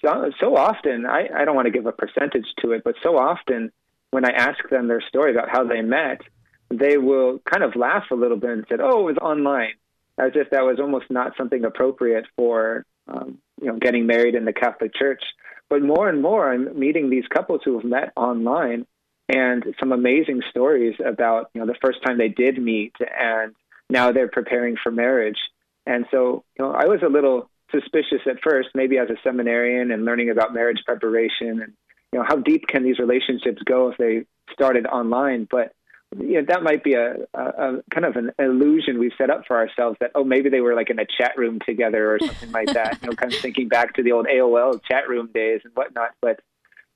[0.03, 3.17] so, so often, I, I don't want to give a percentage to it, but so
[3.17, 3.71] often
[4.11, 6.21] when I ask them their story about how they met,
[6.69, 9.73] they will kind of laugh a little bit and say, oh, it was online,
[10.17, 14.45] as if that was almost not something appropriate for um, you know getting married in
[14.45, 15.21] the Catholic Church.
[15.69, 18.85] But more and more, I'm meeting these couples who have met online
[19.27, 23.55] and some amazing stories about you know the first time they did meet and
[23.89, 25.37] now they're preparing for marriage.
[25.85, 29.91] And so, you know, I was a little suspicious at first, maybe as a seminarian
[29.91, 31.73] and learning about marriage preparation and
[32.11, 35.47] you know how deep can these relationships go if they started online.
[35.49, 35.73] But
[36.17, 39.43] you know, that might be a, a, a, kind of an illusion we've set up
[39.47, 42.51] for ourselves that oh maybe they were like in a chat room together or something
[42.51, 42.99] like that.
[43.01, 46.11] You know, kind of thinking back to the old AOL chat room days and whatnot.
[46.21, 46.39] But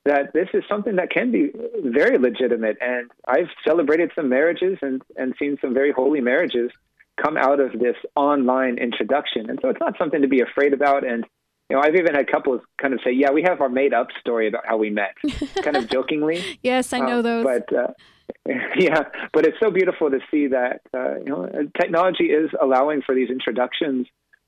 [0.06, 1.52] that this is something that can be
[1.84, 6.72] very legitimate, and I've celebrated some marriages and and seen some very holy marriages
[7.22, 9.50] come out of this online introduction.
[9.50, 11.06] And so it's not something to be afraid about.
[11.06, 11.26] And
[11.70, 14.48] you know, I've even had couples kind of say, "Yeah, we have our made-up story
[14.48, 15.16] about how we met,"
[15.64, 16.60] kind of jokingly.
[16.64, 17.44] yes, I know um, those.
[17.44, 17.88] But uh,
[18.78, 19.04] yeah,
[19.34, 21.48] but it's so beautiful to see that uh, you know
[21.80, 24.08] technology is allowing for these introductions,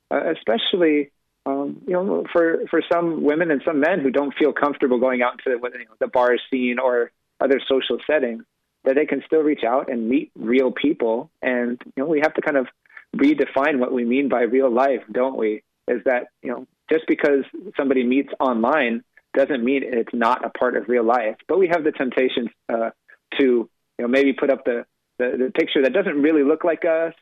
[0.10, 1.12] uh, especially
[1.46, 5.22] um, you know for for some women and some men who don't feel comfortable going
[5.22, 8.44] out to the, you know, the bar scene or other social settings,
[8.84, 11.30] that they can still reach out and meet real people.
[11.44, 12.68] And you know we have to kind of
[13.16, 15.62] redefine what we mean by real life, don't we?
[15.88, 17.45] Is that you know just because
[17.77, 21.38] somebody meets online doesn't mean it's not a part of real life.
[21.47, 22.91] But we have the temptation uh,
[23.39, 24.86] to you know maybe put up the,
[25.17, 27.13] the, the picture that doesn't really look like us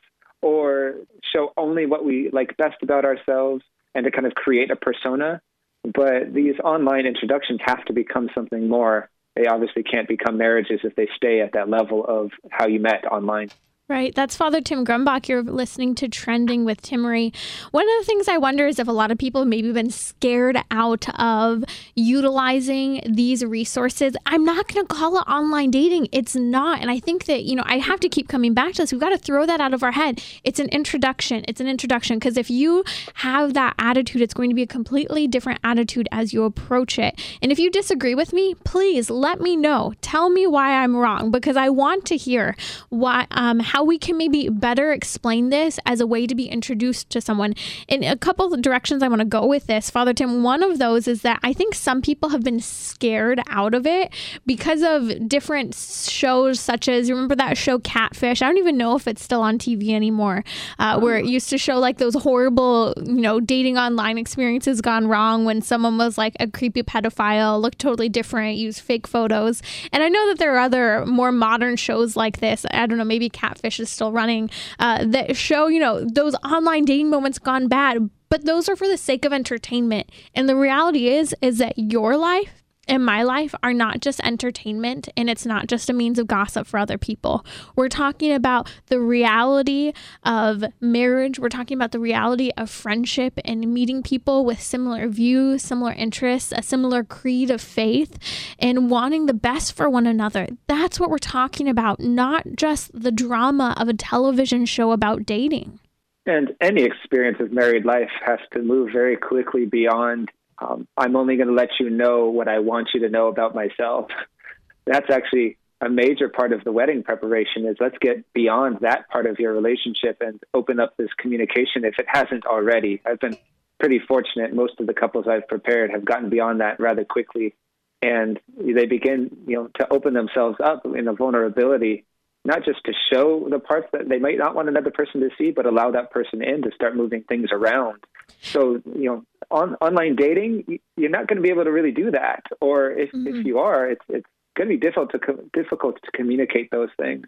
[0.42, 0.96] or
[1.34, 5.42] show only what we like best about ourselves and to kind of create a persona.
[5.84, 9.10] But these online introductions have to become something more.
[9.36, 13.06] They obviously can't become marriages if they stay at that level of how you met
[13.06, 13.50] online.
[13.90, 14.14] Right.
[14.14, 15.28] That's Father Tim Grumbach.
[15.28, 17.36] You're listening to Trending with Timmerie.
[17.72, 20.60] One of the things I wonder is if a lot of people maybe been scared
[20.70, 21.64] out of
[21.96, 24.16] utilizing these resources.
[24.28, 26.08] I'm not going to call it online dating.
[26.12, 26.82] It's not.
[26.82, 28.92] And I think that, you know, I have to keep coming back to this.
[28.92, 30.22] We've got to throw that out of our head.
[30.44, 31.44] It's an introduction.
[31.48, 32.20] It's an introduction.
[32.20, 32.84] Because if you
[33.16, 37.20] have that attitude, it's going to be a completely different attitude as you approach it.
[37.42, 39.96] And if you disagree with me, please let me know.
[40.02, 42.56] Tell me why I'm wrong because I want to hear
[42.90, 46.48] why, um, how how we can maybe better explain this as a way to be
[46.50, 47.54] introduced to someone.
[47.88, 50.80] In a couple of directions I want to go with this, Father Tim, one of
[50.80, 54.12] those is that I think some people have been scared out of it
[54.46, 58.42] because of different shows, such as, you remember that show Catfish?
[58.42, 60.44] I don't even know if it's still on TV anymore,
[60.78, 65.08] uh, where it used to show like those horrible, you know, dating online experiences gone
[65.08, 69.62] wrong when someone was like a creepy pedophile, looked totally different, used fake photos.
[69.94, 72.66] And I know that there are other more modern shows like this.
[72.72, 76.86] I don't know, maybe Catfish Is still running uh, that show, you know, those online
[76.86, 80.10] dating moments gone bad, but those are for the sake of entertainment.
[80.34, 82.59] And the reality is, is that your life
[82.90, 86.68] and my life are not just entertainment and it's not just a means of gossip
[86.68, 87.46] for other people.
[87.76, 91.40] We're talking about the reality of marriage.
[91.40, 96.52] We're talking about the reality of friendship and meeting people with similar views, similar interests,
[96.56, 98.18] a similar creed of faith,
[98.58, 100.48] and wanting the best for one another.
[100.68, 105.80] That's what we're talking about, not just the drama of a television show about dating.
[106.26, 111.36] And any experience of married life has to move very quickly beyond um, I'm only
[111.38, 114.08] going to let you know what I want you to know about myself.
[114.86, 119.26] That's actually a major part of the wedding preparation is let's get beyond that part
[119.26, 123.02] of your relationship and open up this communication if it hasn't already.
[123.06, 123.38] I've been
[123.80, 124.54] pretty fortunate.
[124.54, 127.56] Most of the couples I've prepared have gotten beyond that rather quickly,
[128.02, 132.06] and they begin, you know, to open themselves up in a vulnerability,
[132.44, 135.52] not just to show the parts that they might not want another person to see,
[135.52, 138.04] but allow that person in to start moving things around.
[138.42, 142.12] So, you know, on online dating, you're not going to be able to really do
[142.12, 143.28] that, or if mm-hmm.
[143.28, 146.90] if you are, it's it's going to be difficult to co- difficult to communicate those
[146.98, 147.26] things.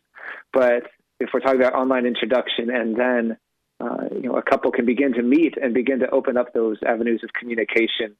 [0.53, 0.83] But
[1.19, 3.37] if we're talking about online introduction and then
[3.79, 6.77] uh, you know a couple can begin to meet and begin to open up those
[6.85, 8.15] avenues of communication,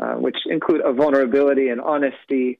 [0.00, 2.58] uh, which include a vulnerability and honesty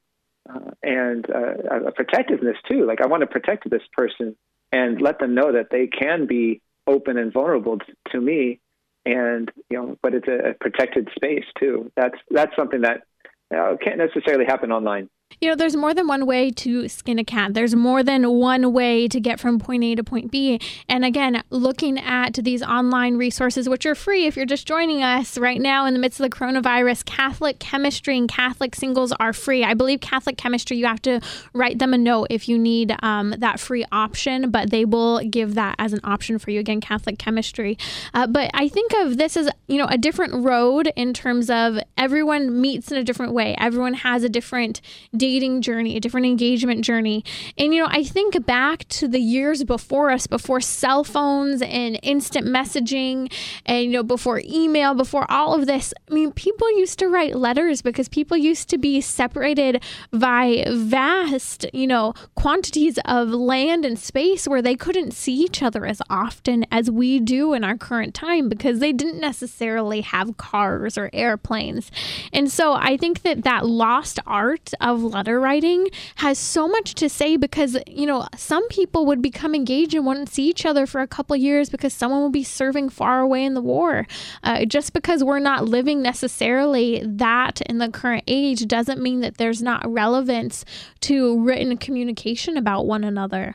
[0.48, 2.86] uh, and uh, a protectiveness too.
[2.86, 4.36] Like I want to protect this person
[4.72, 8.60] and let them know that they can be open and vulnerable t- to me,
[9.06, 11.90] and you know, but it's a, protected space too.
[11.96, 13.02] That's that's something that
[13.50, 15.08] can't necessarily happen online.
[15.40, 17.52] You know, there's more than one way to skin a cat.
[17.52, 20.58] There's more than one way to get from point A to point B.
[20.88, 25.36] And again, looking at these online resources, which are free if you're just joining us
[25.36, 29.62] right now in the midst of the coronavirus, Catholic chemistry and Catholic singles are free.
[29.62, 31.20] I believe Catholic chemistry, you have to
[31.52, 35.54] write them a note if you need um, that free option, but they will give
[35.54, 36.60] that as an option for you.
[36.60, 37.76] Again, Catholic chemistry.
[38.14, 41.78] Uh, but I think of this as, you know, a different road in terms of
[41.98, 44.80] everyone meets in a different way, everyone has a different
[45.18, 47.24] dating journey, a different engagement journey.
[47.58, 51.98] And, you know, I think back to the years before us, before cell phones and
[52.02, 53.32] instant messaging
[53.64, 55.92] and, you know, before email, before all of this.
[56.10, 61.66] I mean, people used to write letters because people used to be separated by vast,
[61.72, 66.64] you know, quantities of land and space where they couldn't see each other as often
[66.70, 71.90] as we do in our current time because they didn't necessarily have cars or airplanes.
[72.32, 77.08] And so I think that that lost art of letter writing has so much to
[77.08, 81.00] say because, you know, some people would become engaged and wouldn't see each other for
[81.00, 84.06] a couple years because someone will be serving far away in the war.
[84.42, 89.38] Uh, just because we're not living necessarily that in the current age doesn't mean that
[89.38, 90.64] there's not relevance
[91.00, 93.54] to written communication about one another.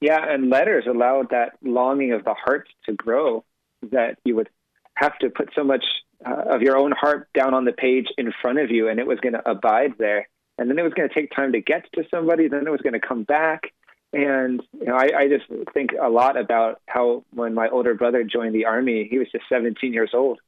[0.00, 3.44] Yeah, and letters allowed that longing of the heart to grow
[3.90, 4.48] that you would
[4.96, 5.84] have to put so much
[6.24, 9.06] uh, of your own heart down on the page in front of you and it
[9.06, 11.84] was going to abide there and then it was going to take time to get
[11.94, 12.48] to somebody.
[12.48, 13.72] Then it was going to come back.
[14.12, 18.22] And you know, I, I just think a lot about how when my older brother
[18.22, 20.38] joined the army, he was just 17 years old,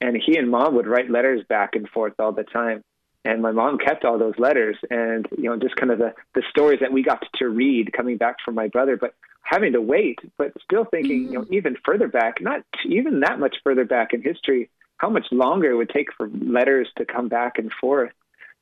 [0.00, 2.82] and he and mom would write letters back and forth all the time.
[3.24, 6.42] And my mom kept all those letters, and you know, just kind of the the
[6.50, 10.18] stories that we got to read coming back from my brother, but having to wait,
[10.36, 11.32] but still thinking, mm-hmm.
[11.32, 15.26] you know, even further back, not even that much further back in history, how much
[15.32, 18.12] longer it would take for letters to come back and forth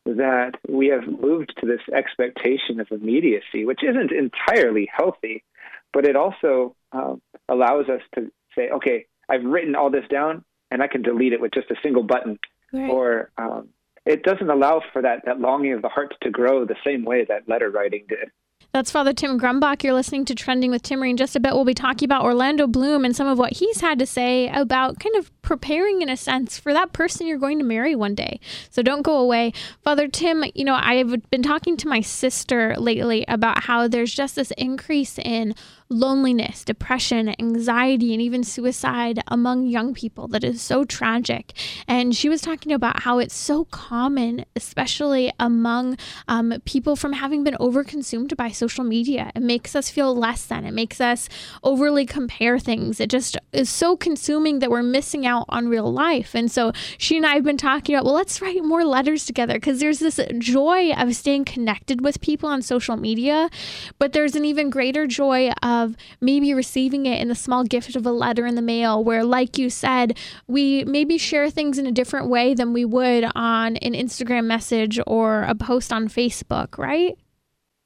[0.04, 5.44] that we have moved to this expectation of immediacy, which isn't entirely healthy,
[5.92, 10.82] but it also um, allows us to say, okay, I've written all this down and
[10.82, 12.38] I can delete it with just a single button.
[12.72, 12.90] Right.
[12.90, 13.68] Or um,
[14.04, 17.24] it doesn't allow for that, that longing of the heart to grow the same way
[17.24, 18.30] that letter writing did.
[18.72, 19.82] That's Father Tim Grumbach.
[19.82, 21.10] You're listening to Trending with Timmerie.
[21.10, 23.82] In just a bit, we'll be talking about Orlando Bloom and some of what he's
[23.82, 27.58] had to say about kind of preparing, in a sense, for that person you're going
[27.58, 28.40] to marry one day.
[28.70, 29.52] So don't go away.
[29.84, 34.36] Father Tim, you know, I've been talking to my sister lately about how there's just
[34.36, 35.54] this increase in
[35.92, 41.52] loneliness, depression, anxiety, and even suicide among young people that is so tragic.
[41.86, 47.44] And she was talking about how it's so common, especially among um, people from having
[47.44, 49.30] been overconsumed by social media.
[49.34, 51.28] It makes us feel less than, it makes us
[51.62, 53.00] overly compare things.
[53.00, 56.34] It just is so consuming that we're missing out on real life.
[56.34, 59.54] And so she and I have been talking about, well, let's write more letters together
[59.54, 63.50] because there's this joy of staying connected with people on social media,
[63.98, 67.96] but there's an even greater joy of of maybe receiving it in the small gift
[67.96, 70.16] of a letter in the mail, where, like you said,
[70.46, 74.98] we maybe share things in a different way than we would on an Instagram message
[75.06, 77.18] or a post on Facebook, right?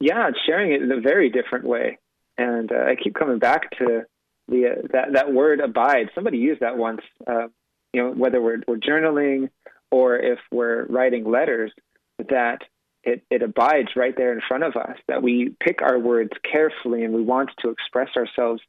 [0.01, 1.99] Yeah, sharing it in a very different way.
[2.39, 4.03] And uh, I keep coming back to
[4.49, 6.11] the uh, that that word abide.
[6.15, 7.01] Somebody used that once.
[7.27, 7.49] Uh,
[7.93, 9.49] you know, whether we're, we're journaling
[9.91, 11.73] or if we're writing letters,
[12.19, 12.59] that
[13.07, 17.05] it, it abides right there in front of us, that we pick our words carefully
[17.05, 18.61] and we want to express ourselves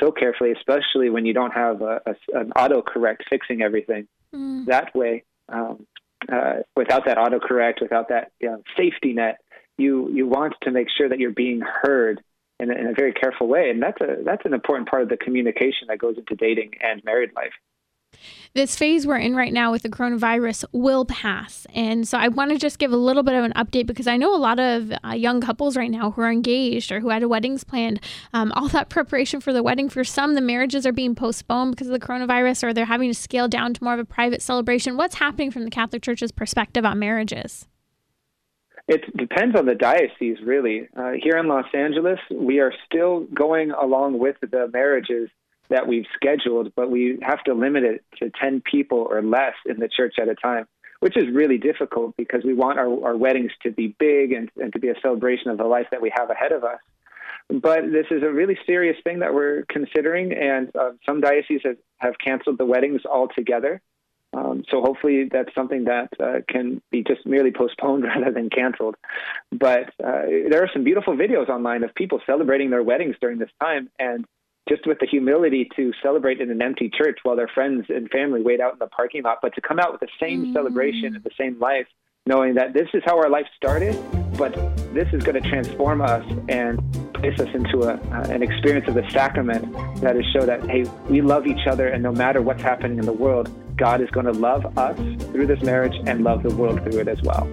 [0.00, 4.08] so carefully, especially when you don't have a, a, an autocorrect fixing everything.
[4.34, 4.66] Mm.
[4.66, 5.86] That way, um,
[6.30, 9.38] uh, without that autocorrect, without that you know, safety net,
[9.78, 12.22] you you want to make sure that you're being heard
[12.58, 15.08] in a, in a very careful way, and that's a that's an important part of
[15.08, 17.52] the communication that goes into dating and married life.
[18.54, 21.66] This phase we're in right now with the coronavirus will pass.
[21.74, 24.16] And so I want to just give a little bit of an update because I
[24.16, 27.24] know a lot of uh, young couples right now who are engaged or who had
[27.26, 28.00] weddings planned.
[28.32, 31.88] Um, all that preparation for the wedding, for some, the marriages are being postponed because
[31.88, 34.96] of the coronavirus or they're having to scale down to more of a private celebration.
[34.96, 37.66] What's happening from the Catholic Church's perspective on marriages?
[38.86, 40.88] It depends on the diocese, really.
[40.94, 45.30] Uh, here in Los Angeles, we are still going along with the marriages
[45.74, 49.80] that we've scheduled, but we have to limit it to 10 people or less in
[49.80, 50.66] the church at a time,
[51.00, 54.72] which is really difficult because we want our, our weddings to be big and, and
[54.72, 56.78] to be a celebration of the life that we have ahead of us.
[57.48, 61.76] But this is a really serious thing that we're considering, and uh, some dioceses have,
[61.98, 63.82] have canceled the weddings altogether.
[64.32, 68.94] Um, so hopefully that's something that uh, can be just merely postponed rather than canceled.
[69.50, 73.50] But uh, there are some beautiful videos online of people celebrating their weddings during this
[73.60, 74.24] time, and
[74.68, 78.40] just with the humility to celebrate in an empty church while their friends and family
[78.42, 80.52] wait out in the parking lot, but to come out with the same mm.
[80.52, 81.86] celebration and the same life,
[82.26, 83.94] knowing that this is how our life started,
[84.38, 84.54] but
[84.94, 86.80] this is going to transform us and
[87.12, 90.84] place us into a, uh, an experience of the sacrament that is show that, hey,
[91.08, 94.26] we love each other, and no matter what's happening in the world, God is going
[94.26, 94.96] to love us
[95.26, 97.46] through this marriage and love the world through it as well.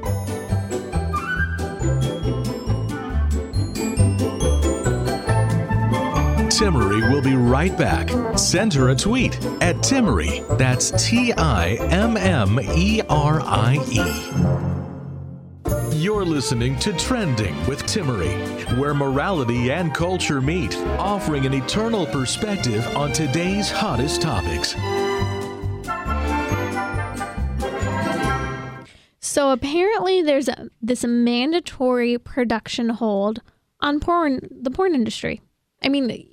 [6.61, 8.07] Timmerie will be right back.
[8.37, 10.45] Send her a tweet at Timmerie.
[10.59, 14.05] That's T I M M E R I E.
[15.97, 22.87] You're listening to Trending with Timmerie, where morality and culture meet, offering an eternal perspective
[22.95, 24.75] on today's hottest topics.
[29.19, 33.41] So apparently, there's a, this mandatory production hold
[33.79, 35.41] on porn, the porn industry.
[35.81, 36.30] I mean,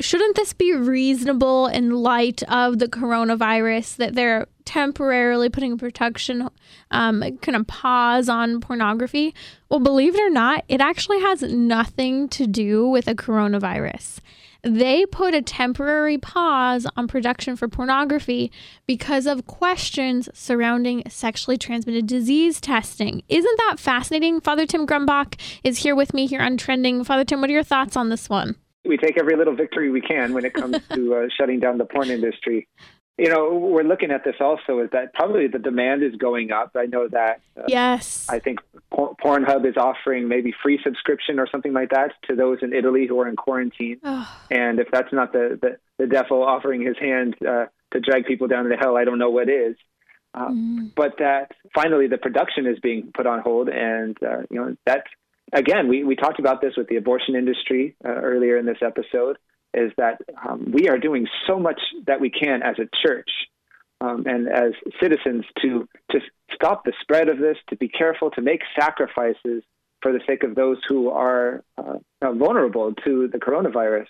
[0.00, 6.48] shouldn't this be reasonable in light of the coronavirus that they're temporarily putting a protection
[6.90, 9.34] um, kind of pause on pornography?
[9.68, 14.20] Well, believe it or not, it actually has nothing to do with a coronavirus.
[14.62, 18.50] They put a temporary pause on production for pornography
[18.86, 23.22] because of questions surrounding sexually transmitted disease testing.
[23.28, 24.40] Isn't that fascinating?
[24.40, 27.04] Father Tim Grumbach is here with me here on Trending.
[27.04, 28.56] Father Tim, what are your thoughts on this one?
[28.84, 31.84] We take every little victory we can when it comes to uh, shutting down the
[31.84, 32.68] porn industry.
[33.16, 36.72] You know, we're looking at this also is that probably the demand is going up.
[36.76, 37.40] I know that.
[37.56, 38.26] Uh, yes.
[38.28, 38.58] I think
[38.92, 43.20] Pornhub is offering maybe free subscription or something like that to those in Italy who
[43.20, 44.00] are in quarantine.
[44.02, 44.42] Oh.
[44.50, 48.48] And if that's not the, the, the devil offering his hand uh, to drag people
[48.48, 49.76] down to hell, I don't know what is.
[50.34, 50.92] Uh, mm.
[50.96, 55.06] But that finally the production is being put on hold, and uh, you know that's
[55.52, 59.38] again, we, we talked about this with the abortion industry uh, earlier in this episode,
[59.72, 63.30] is that um, we are doing so much that we can as a church
[64.00, 64.72] um, and as
[65.02, 66.20] citizens to, to
[66.54, 69.62] stop the spread of this, to be careful, to make sacrifices
[70.02, 74.06] for the sake of those who are uh, vulnerable to the coronavirus.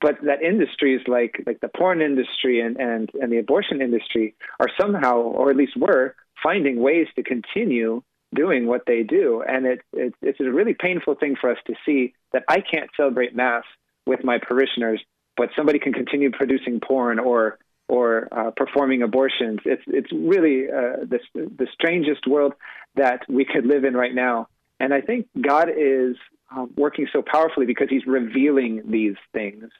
[0.00, 4.68] But that industries like like the porn industry and, and, and the abortion industry are
[4.78, 8.02] somehow, or at least were, finding ways to continue
[8.34, 9.42] doing what they do.
[9.46, 12.90] And it, it, it's a really painful thing for us to see that I can't
[12.96, 13.64] celebrate Mass
[14.06, 15.00] with my parishioners,
[15.36, 17.58] but somebody can continue producing porn or
[17.88, 19.60] or uh, performing abortions.
[19.64, 22.54] It's it's really uh, the the strangest world
[22.96, 24.48] that we could live in right now.
[24.80, 26.16] And I think God is
[26.50, 29.70] um, working so powerfully because He's revealing these things,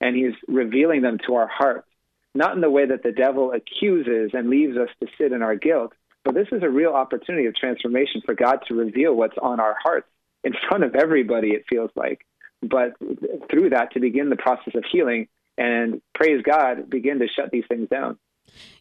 [0.00, 1.88] and He's revealing them to our hearts,
[2.34, 5.56] not in the way that the devil accuses and leaves us to sit in our
[5.56, 5.92] guilt,
[6.26, 9.76] so this is a real opportunity of transformation for God to reveal what's on our
[9.80, 10.08] hearts
[10.42, 12.26] in front of everybody, it feels like.
[12.62, 12.94] But
[13.50, 17.64] through that, to begin the process of healing and praise God, begin to shut these
[17.68, 18.18] things down.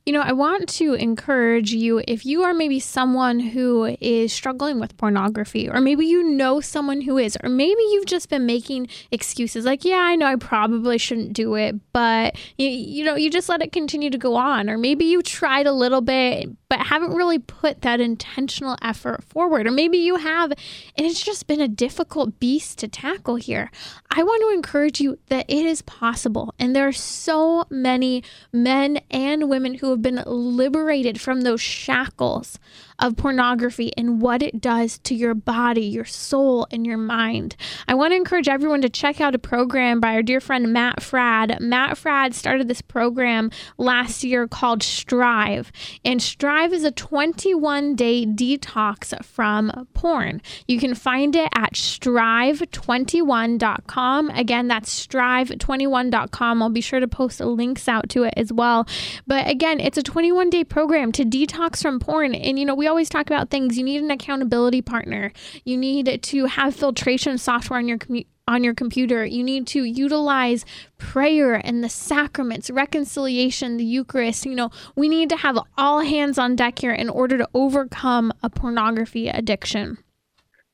[0.06, 4.80] You know, I want to encourage you if you are maybe someone who is struggling
[4.80, 8.88] with pornography, or maybe you know someone who is, or maybe you've just been making
[9.10, 13.32] excuses like, yeah, I know I probably shouldn't do it, but you, you know, you
[13.32, 16.82] just let it continue to go on, or maybe you tried a little bit, but
[16.82, 21.62] haven't really put that intentional effort forward, or maybe you have, and it's just been
[21.62, 23.72] a difficult beast to tackle here.
[24.12, 29.00] I want to encourage you that it is possible, and there are so many men
[29.10, 32.60] and women who have been liberated from those shackles
[33.00, 37.56] of pornography and what it does to your body, your soul, and your mind.
[37.88, 41.00] I want to encourage everyone to check out a program by our dear friend Matt
[41.00, 41.60] Fradd.
[41.60, 45.72] Matt Fradd started this program last year called Strive,
[46.04, 50.42] and Strive is a 21 day detox from porn.
[50.68, 54.30] You can find it at strive21.com.
[54.30, 56.62] Again, that's strive21.com.
[56.62, 58.88] I'll be sure to post links out to it as well.
[59.28, 62.36] But again, it's a 21 day program to detox from porn.
[62.36, 63.78] And, you know, we always talk about things.
[63.78, 65.32] You need an accountability partner,
[65.64, 68.00] you need to have filtration software on your
[68.48, 69.26] on your computer.
[69.26, 70.66] You need to utilize
[70.98, 74.46] prayer and the sacraments, reconciliation, the Eucharist.
[74.46, 78.32] You know, we need to have all hands on deck here in order to overcome
[78.44, 79.98] a pornography addiction.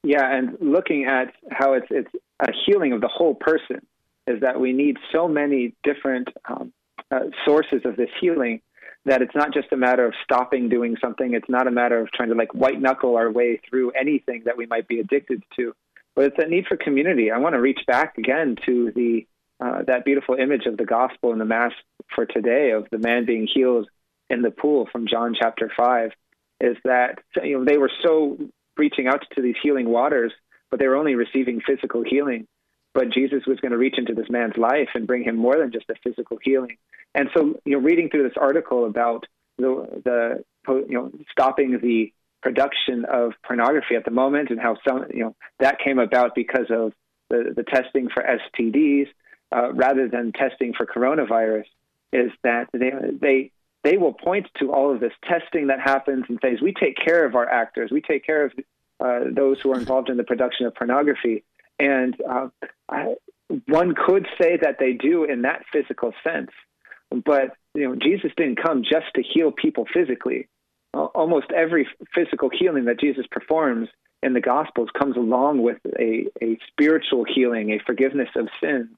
[0.03, 3.85] Yeah, and looking at how it's it's a healing of the whole person
[4.27, 6.73] is that we need so many different um,
[7.11, 8.61] uh, sources of this healing
[9.05, 11.33] that it's not just a matter of stopping doing something.
[11.33, 14.57] It's not a matter of trying to like white knuckle our way through anything that
[14.57, 15.73] we might be addicted to,
[16.15, 17.31] but it's a need for community.
[17.31, 19.27] I want to reach back again to the
[19.59, 21.71] uh, that beautiful image of the gospel in the mass
[22.15, 23.87] for today of the man being healed
[24.29, 26.11] in the pool from John chapter five.
[26.59, 28.37] Is that you know they were so
[28.77, 30.31] reaching out to these healing waters,
[30.69, 32.47] but they were only receiving physical healing.
[32.93, 35.71] But Jesus was going to reach into this man's life and bring him more than
[35.71, 36.77] just a physical healing.
[37.13, 39.25] And so, you know, reading through this article about
[39.57, 45.05] the, the you know, stopping the production of pornography at the moment and how some,
[45.13, 46.93] you know, that came about because of
[47.29, 49.07] the, the testing for STDs
[49.51, 51.65] uh, rather than testing for coronavirus
[52.13, 53.51] is that they, they,
[53.83, 56.61] they will point to all of this testing that happens and things.
[56.61, 57.91] We take care of our actors.
[57.91, 58.53] We take care of
[58.99, 61.43] uh, those who are involved in the production of pornography.
[61.79, 62.49] And uh,
[62.89, 63.15] I,
[63.67, 66.51] one could say that they do in that physical sense.
[67.11, 70.47] But you know, Jesus didn't come just to heal people physically.
[70.93, 73.87] Almost every physical healing that Jesus performs
[74.23, 78.89] in the Gospels comes along with a, a spiritual healing, a forgiveness of sins.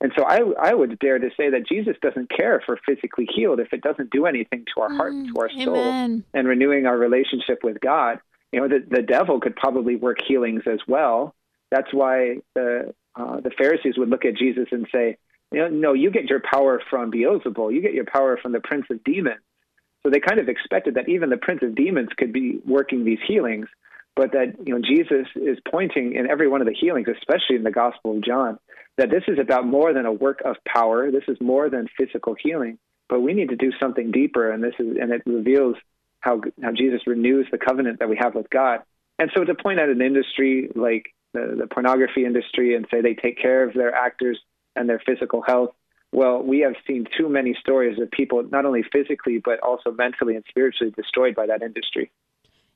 [0.00, 3.26] And so I, I would dare to say that Jesus doesn't care if we're physically
[3.34, 6.24] healed if it doesn't do anything to our heart and to our mm, soul amen.
[6.34, 8.20] and renewing our relationship with God.
[8.52, 11.34] You know, the, the devil could probably work healings as well.
[11.70, 15.16] That's why the, uh, the Pharisees would look at Jesus and say,
[15.52, 17.74] you know, no, you get your power from Beelzebul.
[17.74, 19.40] You get your power from the prince of demons.
[20.02, 23.18] So they kind of expected that even the prince of demons could be working these
[23.26, 23.66] healings,
[24.16, 27.64] but that you know Jesus is pointing in every one of the healings, especially in
[27.64, 28.58] the Gospel of John,
[28.96, 31.10] that this is about more than a work of power.
[31.10, 32.78] This is more than physical healing,
[33.08, 35.76] but we need to do something deeper, and this is and it reveals
[36.20, 38.80] how how Jesus renews the covenant that we have with God.
[39.18, 43.14] And so to point at an industry like the, the pornography industry and say they
[43.14, 44.38] take care of their actors
[44.76, 45.70] and their physical health.
[46.12, 50.34] Well, we have seen too many stories of people not only physically, but also mentally
[50.34, 52.10] and spiritually destroyed by that industry.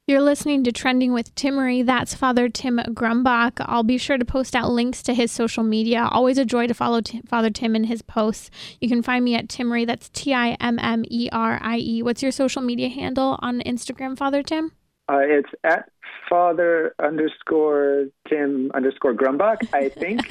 [0.07, 1.85] You're listening to Trending with Timmerie.
[1.85, 3.53] That's Father Tim Grumbach.
[3.61, 6.07] I'll be sure to post out links to his social media.
[6.11, 8.51] Always a joy to follow T- Father Tim and his posts.
[8.83, 9.87] You can find me at Timmerie.
[9.87, 12.03] That's T I M M E R I E.
[12.03, 14.73] What's your social media handle on Instagram, Father Tim?
[15.07, 15.91] Uh, it's at
[16.29, 20.23] father underscore Tim underscore Grumbach, I think.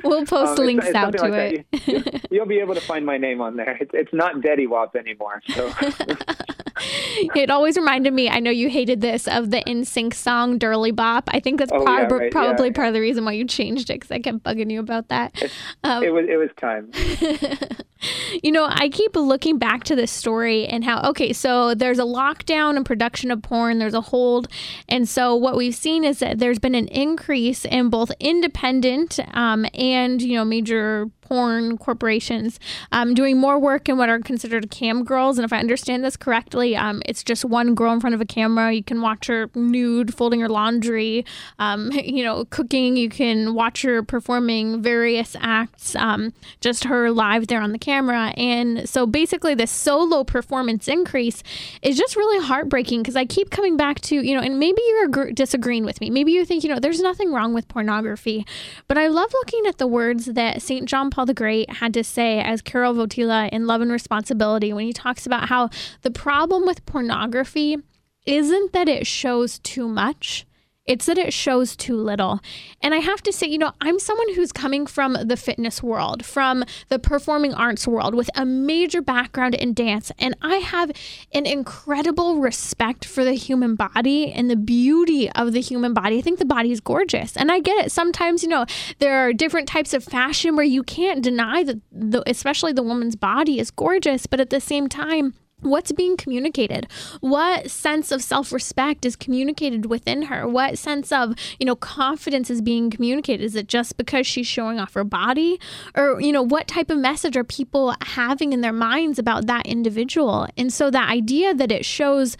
[0.04, 1.86] we'll post um, links it's, it's out to like it.
[1.86, 3.76] You'll, you'll, be able to find my name on there.
[3.78, 5.42] It's, it's not Daddy Wop anymore.
[5.48, 5.70] So.
[7.34, 11.28] it always reminded me, I know you hated this, of the NSYNC song Dirty Pop.
[11.32, 12.72] I think that's oh, prob- yeah, right, probably yeah.
[12.72, 15.42] part of the reason why you changed it because I kept bugging you about that.
[15.84, 16.90] Um, it, was, it was time.
[18.42, 22.02] you know, I keep looking back to this story and how, okay, so there's a
[22.02, 24.48] lockdown in production of porn, there's a hold.
[24.88, 29.66] And so what we've seen is that there's been an increase in both independent um,
[29.74, 32.60] and, you know, major porn corporations
[32.92, 35.38] um, doing more work in what are considered cam girls.
[35.38, 38.24] And if I understand this correctly, um, it's just one girl in front of a
[38.24, 38.72] camera.
[38.72, 41.24] You can watch her nude, folding her laundry,
[41.58, 42.96] um, you know, cooking.
[42.96, 48.32] You can watch her performing various acts, um, just her live there on the camera.
[48.36, 51.42] And so basically, this solo performance increase
[51.82, 55.08] is just really heartbreaking because I keep coming back to, you know, and maybe you're
[55.08, 56.10] agr- disagreeing with me.
[56.10, 58.46] Maybe you think, you know, there's nothing wrong with pornography.
[58.88, 60.86] But I love looking at the words that St.
[60.86, 64.86] John Paul the Great had to say as Karol Wojtyla in Love and Responsibility when
[64.86, 65.68] he talks about how
[66.02, 67.78] the problem with pornography
[68.26, 70.46] isn't that it shows too much.
[70.86, 72.38] It's that it shows too little.
[72.80, 76.24] And I have to say, you know, I'm someone who's coming from the fitness world,
[76.24, 80.12] from the performing arts world with a major background in dance.
[80.18, 80.92] And I have
[81.32, 86.18] an incredible respect for the human body and the beauty of the human body.
[86.18, 87.36] I think the body is gorgeous.
[87.36, 87.90] And I get it.
[87.90, 88.64] Sometimes, you know,
[89.00, 93.16] there are different types of fashion where you can't deny that, the, especially the woman's
[93.16, 94.26] body is gorgeous.
[94.26, 95.34] But at the same time,
[95.66, 96.88] what's being communicated?
[97.20, 100.48] What sense of self-respect is communicated within her?
[100.48, 103.44] What sense of you know confidence is being communicated?
[103.44, 105.60] Is it just because she's showing off her body?
[105.94, 109.66] Or you know what type of message are people having in their minds about that
[109.66, 110.46] individual?
[110.56, 112.36] And so the idea that it shows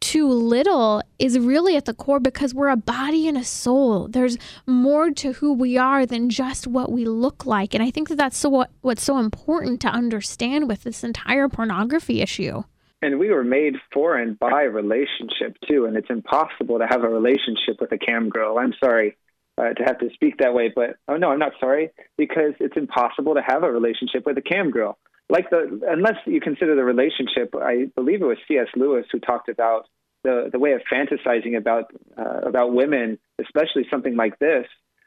[0.00, 4.08] too little is really at the core because we're a body and a soul.
[4.08, 7.74] There's more to who we are than just what we look like.
[7.74, 11.48] And I think that that's so what, what's so important to understand with this entire
[11.48, 12.62] pornography issue.
[13.00, 15.84] And we were made for and by relationship too.
[15.86, 18.58] And it's impossible to have a relationship with a cam girl.
[18.58, 19.16] I'm sorry
[19.58, 22.76] uh, to have to speak that way, but oh no, I'm not sorry because it's
[22.76, 26.84] impossible to have a relationship with a cam girl like the unless you consider the
[26.84, 28.68] relationship, I believe it was C.S.
[28.76, 29.86] Lewis who talked about
[30.24, 34.66] the the way of fantasizing about uh, about women, especially something like this,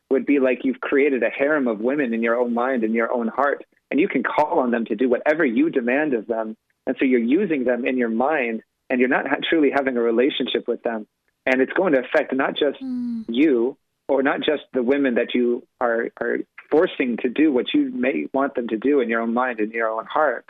[0.09, 3.11] would be like you've created a harem of women in your own mind and your
[3.11, 6.55] own heart, and you can call on them to do whatever you demand of them,
[6.85, 10.01] and so you're using them in your mind, and you're not ha- truly having a
[10.01, 11.07] relationship with them,
[11.45, 13.25] and it's going to affect not just mm.
[13.27, 16.37] you or not just the women that you are are
[16.71, 19.71] forcing to do what you may want them to do in your own mind and
[19.71, 20.45] your own heart,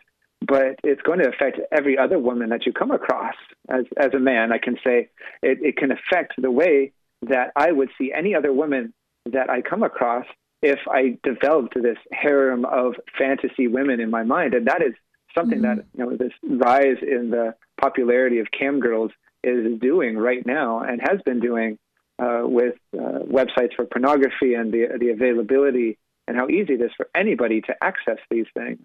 [0.48, 3.36] but it's going to affect every other woman that you come across.
[3.70, 5.10] As as a man, I can say
[5.42, 6.94] it, it can affect the way
[7.24, 8.94] that I would see any other woman
[9.32, 10.26] that I come across
[10.62, 14.94] if I developed this harem of fantasy women in my mind, and that is
[15.36, 15.78] something mm-hmm.
[15.78, 19.12] that you know this rise in the popularity of cam girls
[19.44, 21.80] is doing right now and has been doing
[22.20, 25.98] uh, with uh, websites for pornography and the the availability
[26.32, 28.80] and how easy it is for anybody to access these things.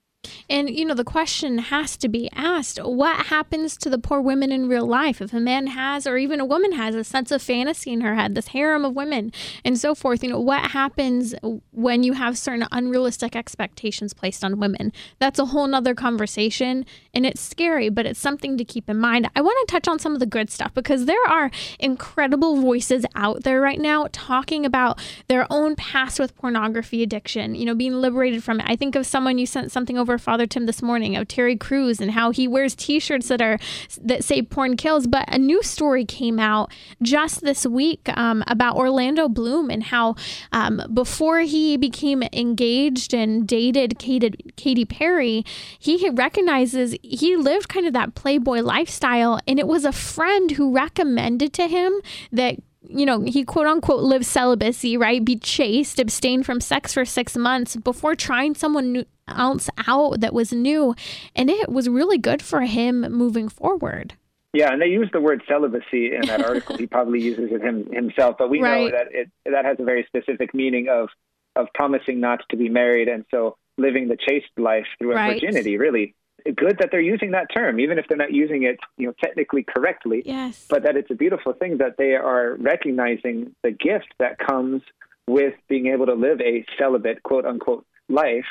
[0.49, 4.53] And, you know, the question has to be asked what happens to the poor women
[4.53, 7.43] in real life if a man has, or even a woman has, a sense of
[7.43, 9.33] fantasy in her head, this harem of women
[9.65, 10.23] and so forth?
[10.23, 11.35] You know, what happens
[11.73, 14.93] when you have certain unrealistic expectations placed on women?
[15.19, 16.87] That's a whole nother conversation.
[17.15, 19.29] And it's scary, but it's something to keep in mind.
[19.35, 23.05] I want to touch on some of the good stuff because there are incredible voices
[23.15, 27.95] out there right now talking about their own past with pornography addiction, you know, being
[27.95, 28.67] liberated from it.
[28.69, 32.01] I think of someone you sent something over Father Tim this morning of Terry Crews
[32.01, 33.59] and how he wears T-shirts that are
[34.03, 38.77] that say "porn kills." But a new story came out just this week um, about
[38.77, 40.17] Orlando Bloom and how
[40.53, 45.45] um, before he became engaged and dated Katy, Katy Perry,
[45.79, 50.73] he recognizes he lived kind of that playboy lifestyle, and it was a friend who
[50.75, 51.93] recommended to him
[52.33, 52.57] that
[52.89, 55.25] you know, he quote unquote lived celibacy, right?
[55.25, 60.33] Be chaste, abstain from sex for six months before trying someone new, else out that
[60.33, 60.95] was new.
[61.35, 64.15] And it was really good for him moving forward.
[64.53, 66.77] Yeah, and they use the word celibacy in that article.
[66.77, 68.85] he probably uses it him, himself, but we right.
[68.85, 71.09] know that it that has a very specific meaning of
[71.55, 75.35] of promising not to be married, and so living the chaste life through a right.
[75.35, 75.77] virginity.
[75.77, 76.15] Really
[76.45, 79.63] good that they're using that term, even if they're not using it, you know, technically
[79.63, 80.23] correctly.
[80.25, 80.67] Yes.
[80.71, 84.83] But that it's a beautiful thing that they are recognizing the gift that comes
[85.27, 88.47] with being able to live a celibate, quote unquote, life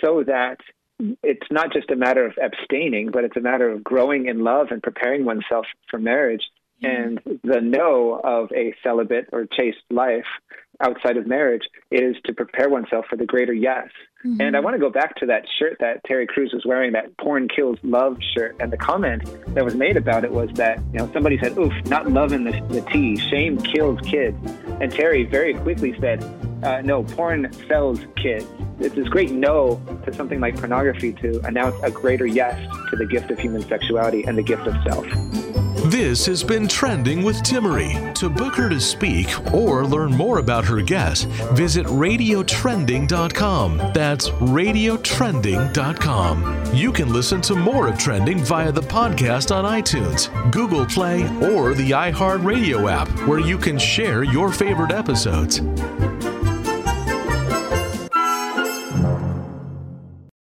[0.00, 0.58] so that
[1.22, 4.68] it's not just a matter of abstaining, but it's a matter of growing in love
[4.70, 6.42] and preparing oneself for marriage.
[6.84, 10.26] And the no of a celibate or chaste life
[10.80, 11.62] outside of marriage
[11.92, 13.88] is to prepare oneself for the greater yes.
[14.24, 14.40] Mm-hmm.
[14.40, 17.16] And I want to go back to that shirt that Terry Crews was wearing, that
[17.18, 18.56] porn kills love shirt.
[18.58, 19.22] And the comment
[19.54, 22.52] that was made about it was that, you know, somebody said, oof, not loving the,
[22.68, 23.16] the tea.
[23.16, 24.36] Shame kills kids.
[24.80, 26.24] And Terry very quickly said,
[26.64, 28.46] uh, no, porn sells kids.
[28.82, 32.58] It's this great no to something like pornography to announce a greater yes
[32.90, 35.06] to the gift of human sexuality and the gift of self.
[35.86, 38.14] This has been Trending with Timmerie.
[38.14, 43.78] To book her to speak or learn more about her guest, visit radiotrending.com.
[43.92, 46.74] That's radiotrending.com.
[46.74, 51.74] You can listen to more of Trending via the podcast on iTunes, Google Play, or
[51.74, 55.60] the iHeartRadio app, where you can share your favorite episodes.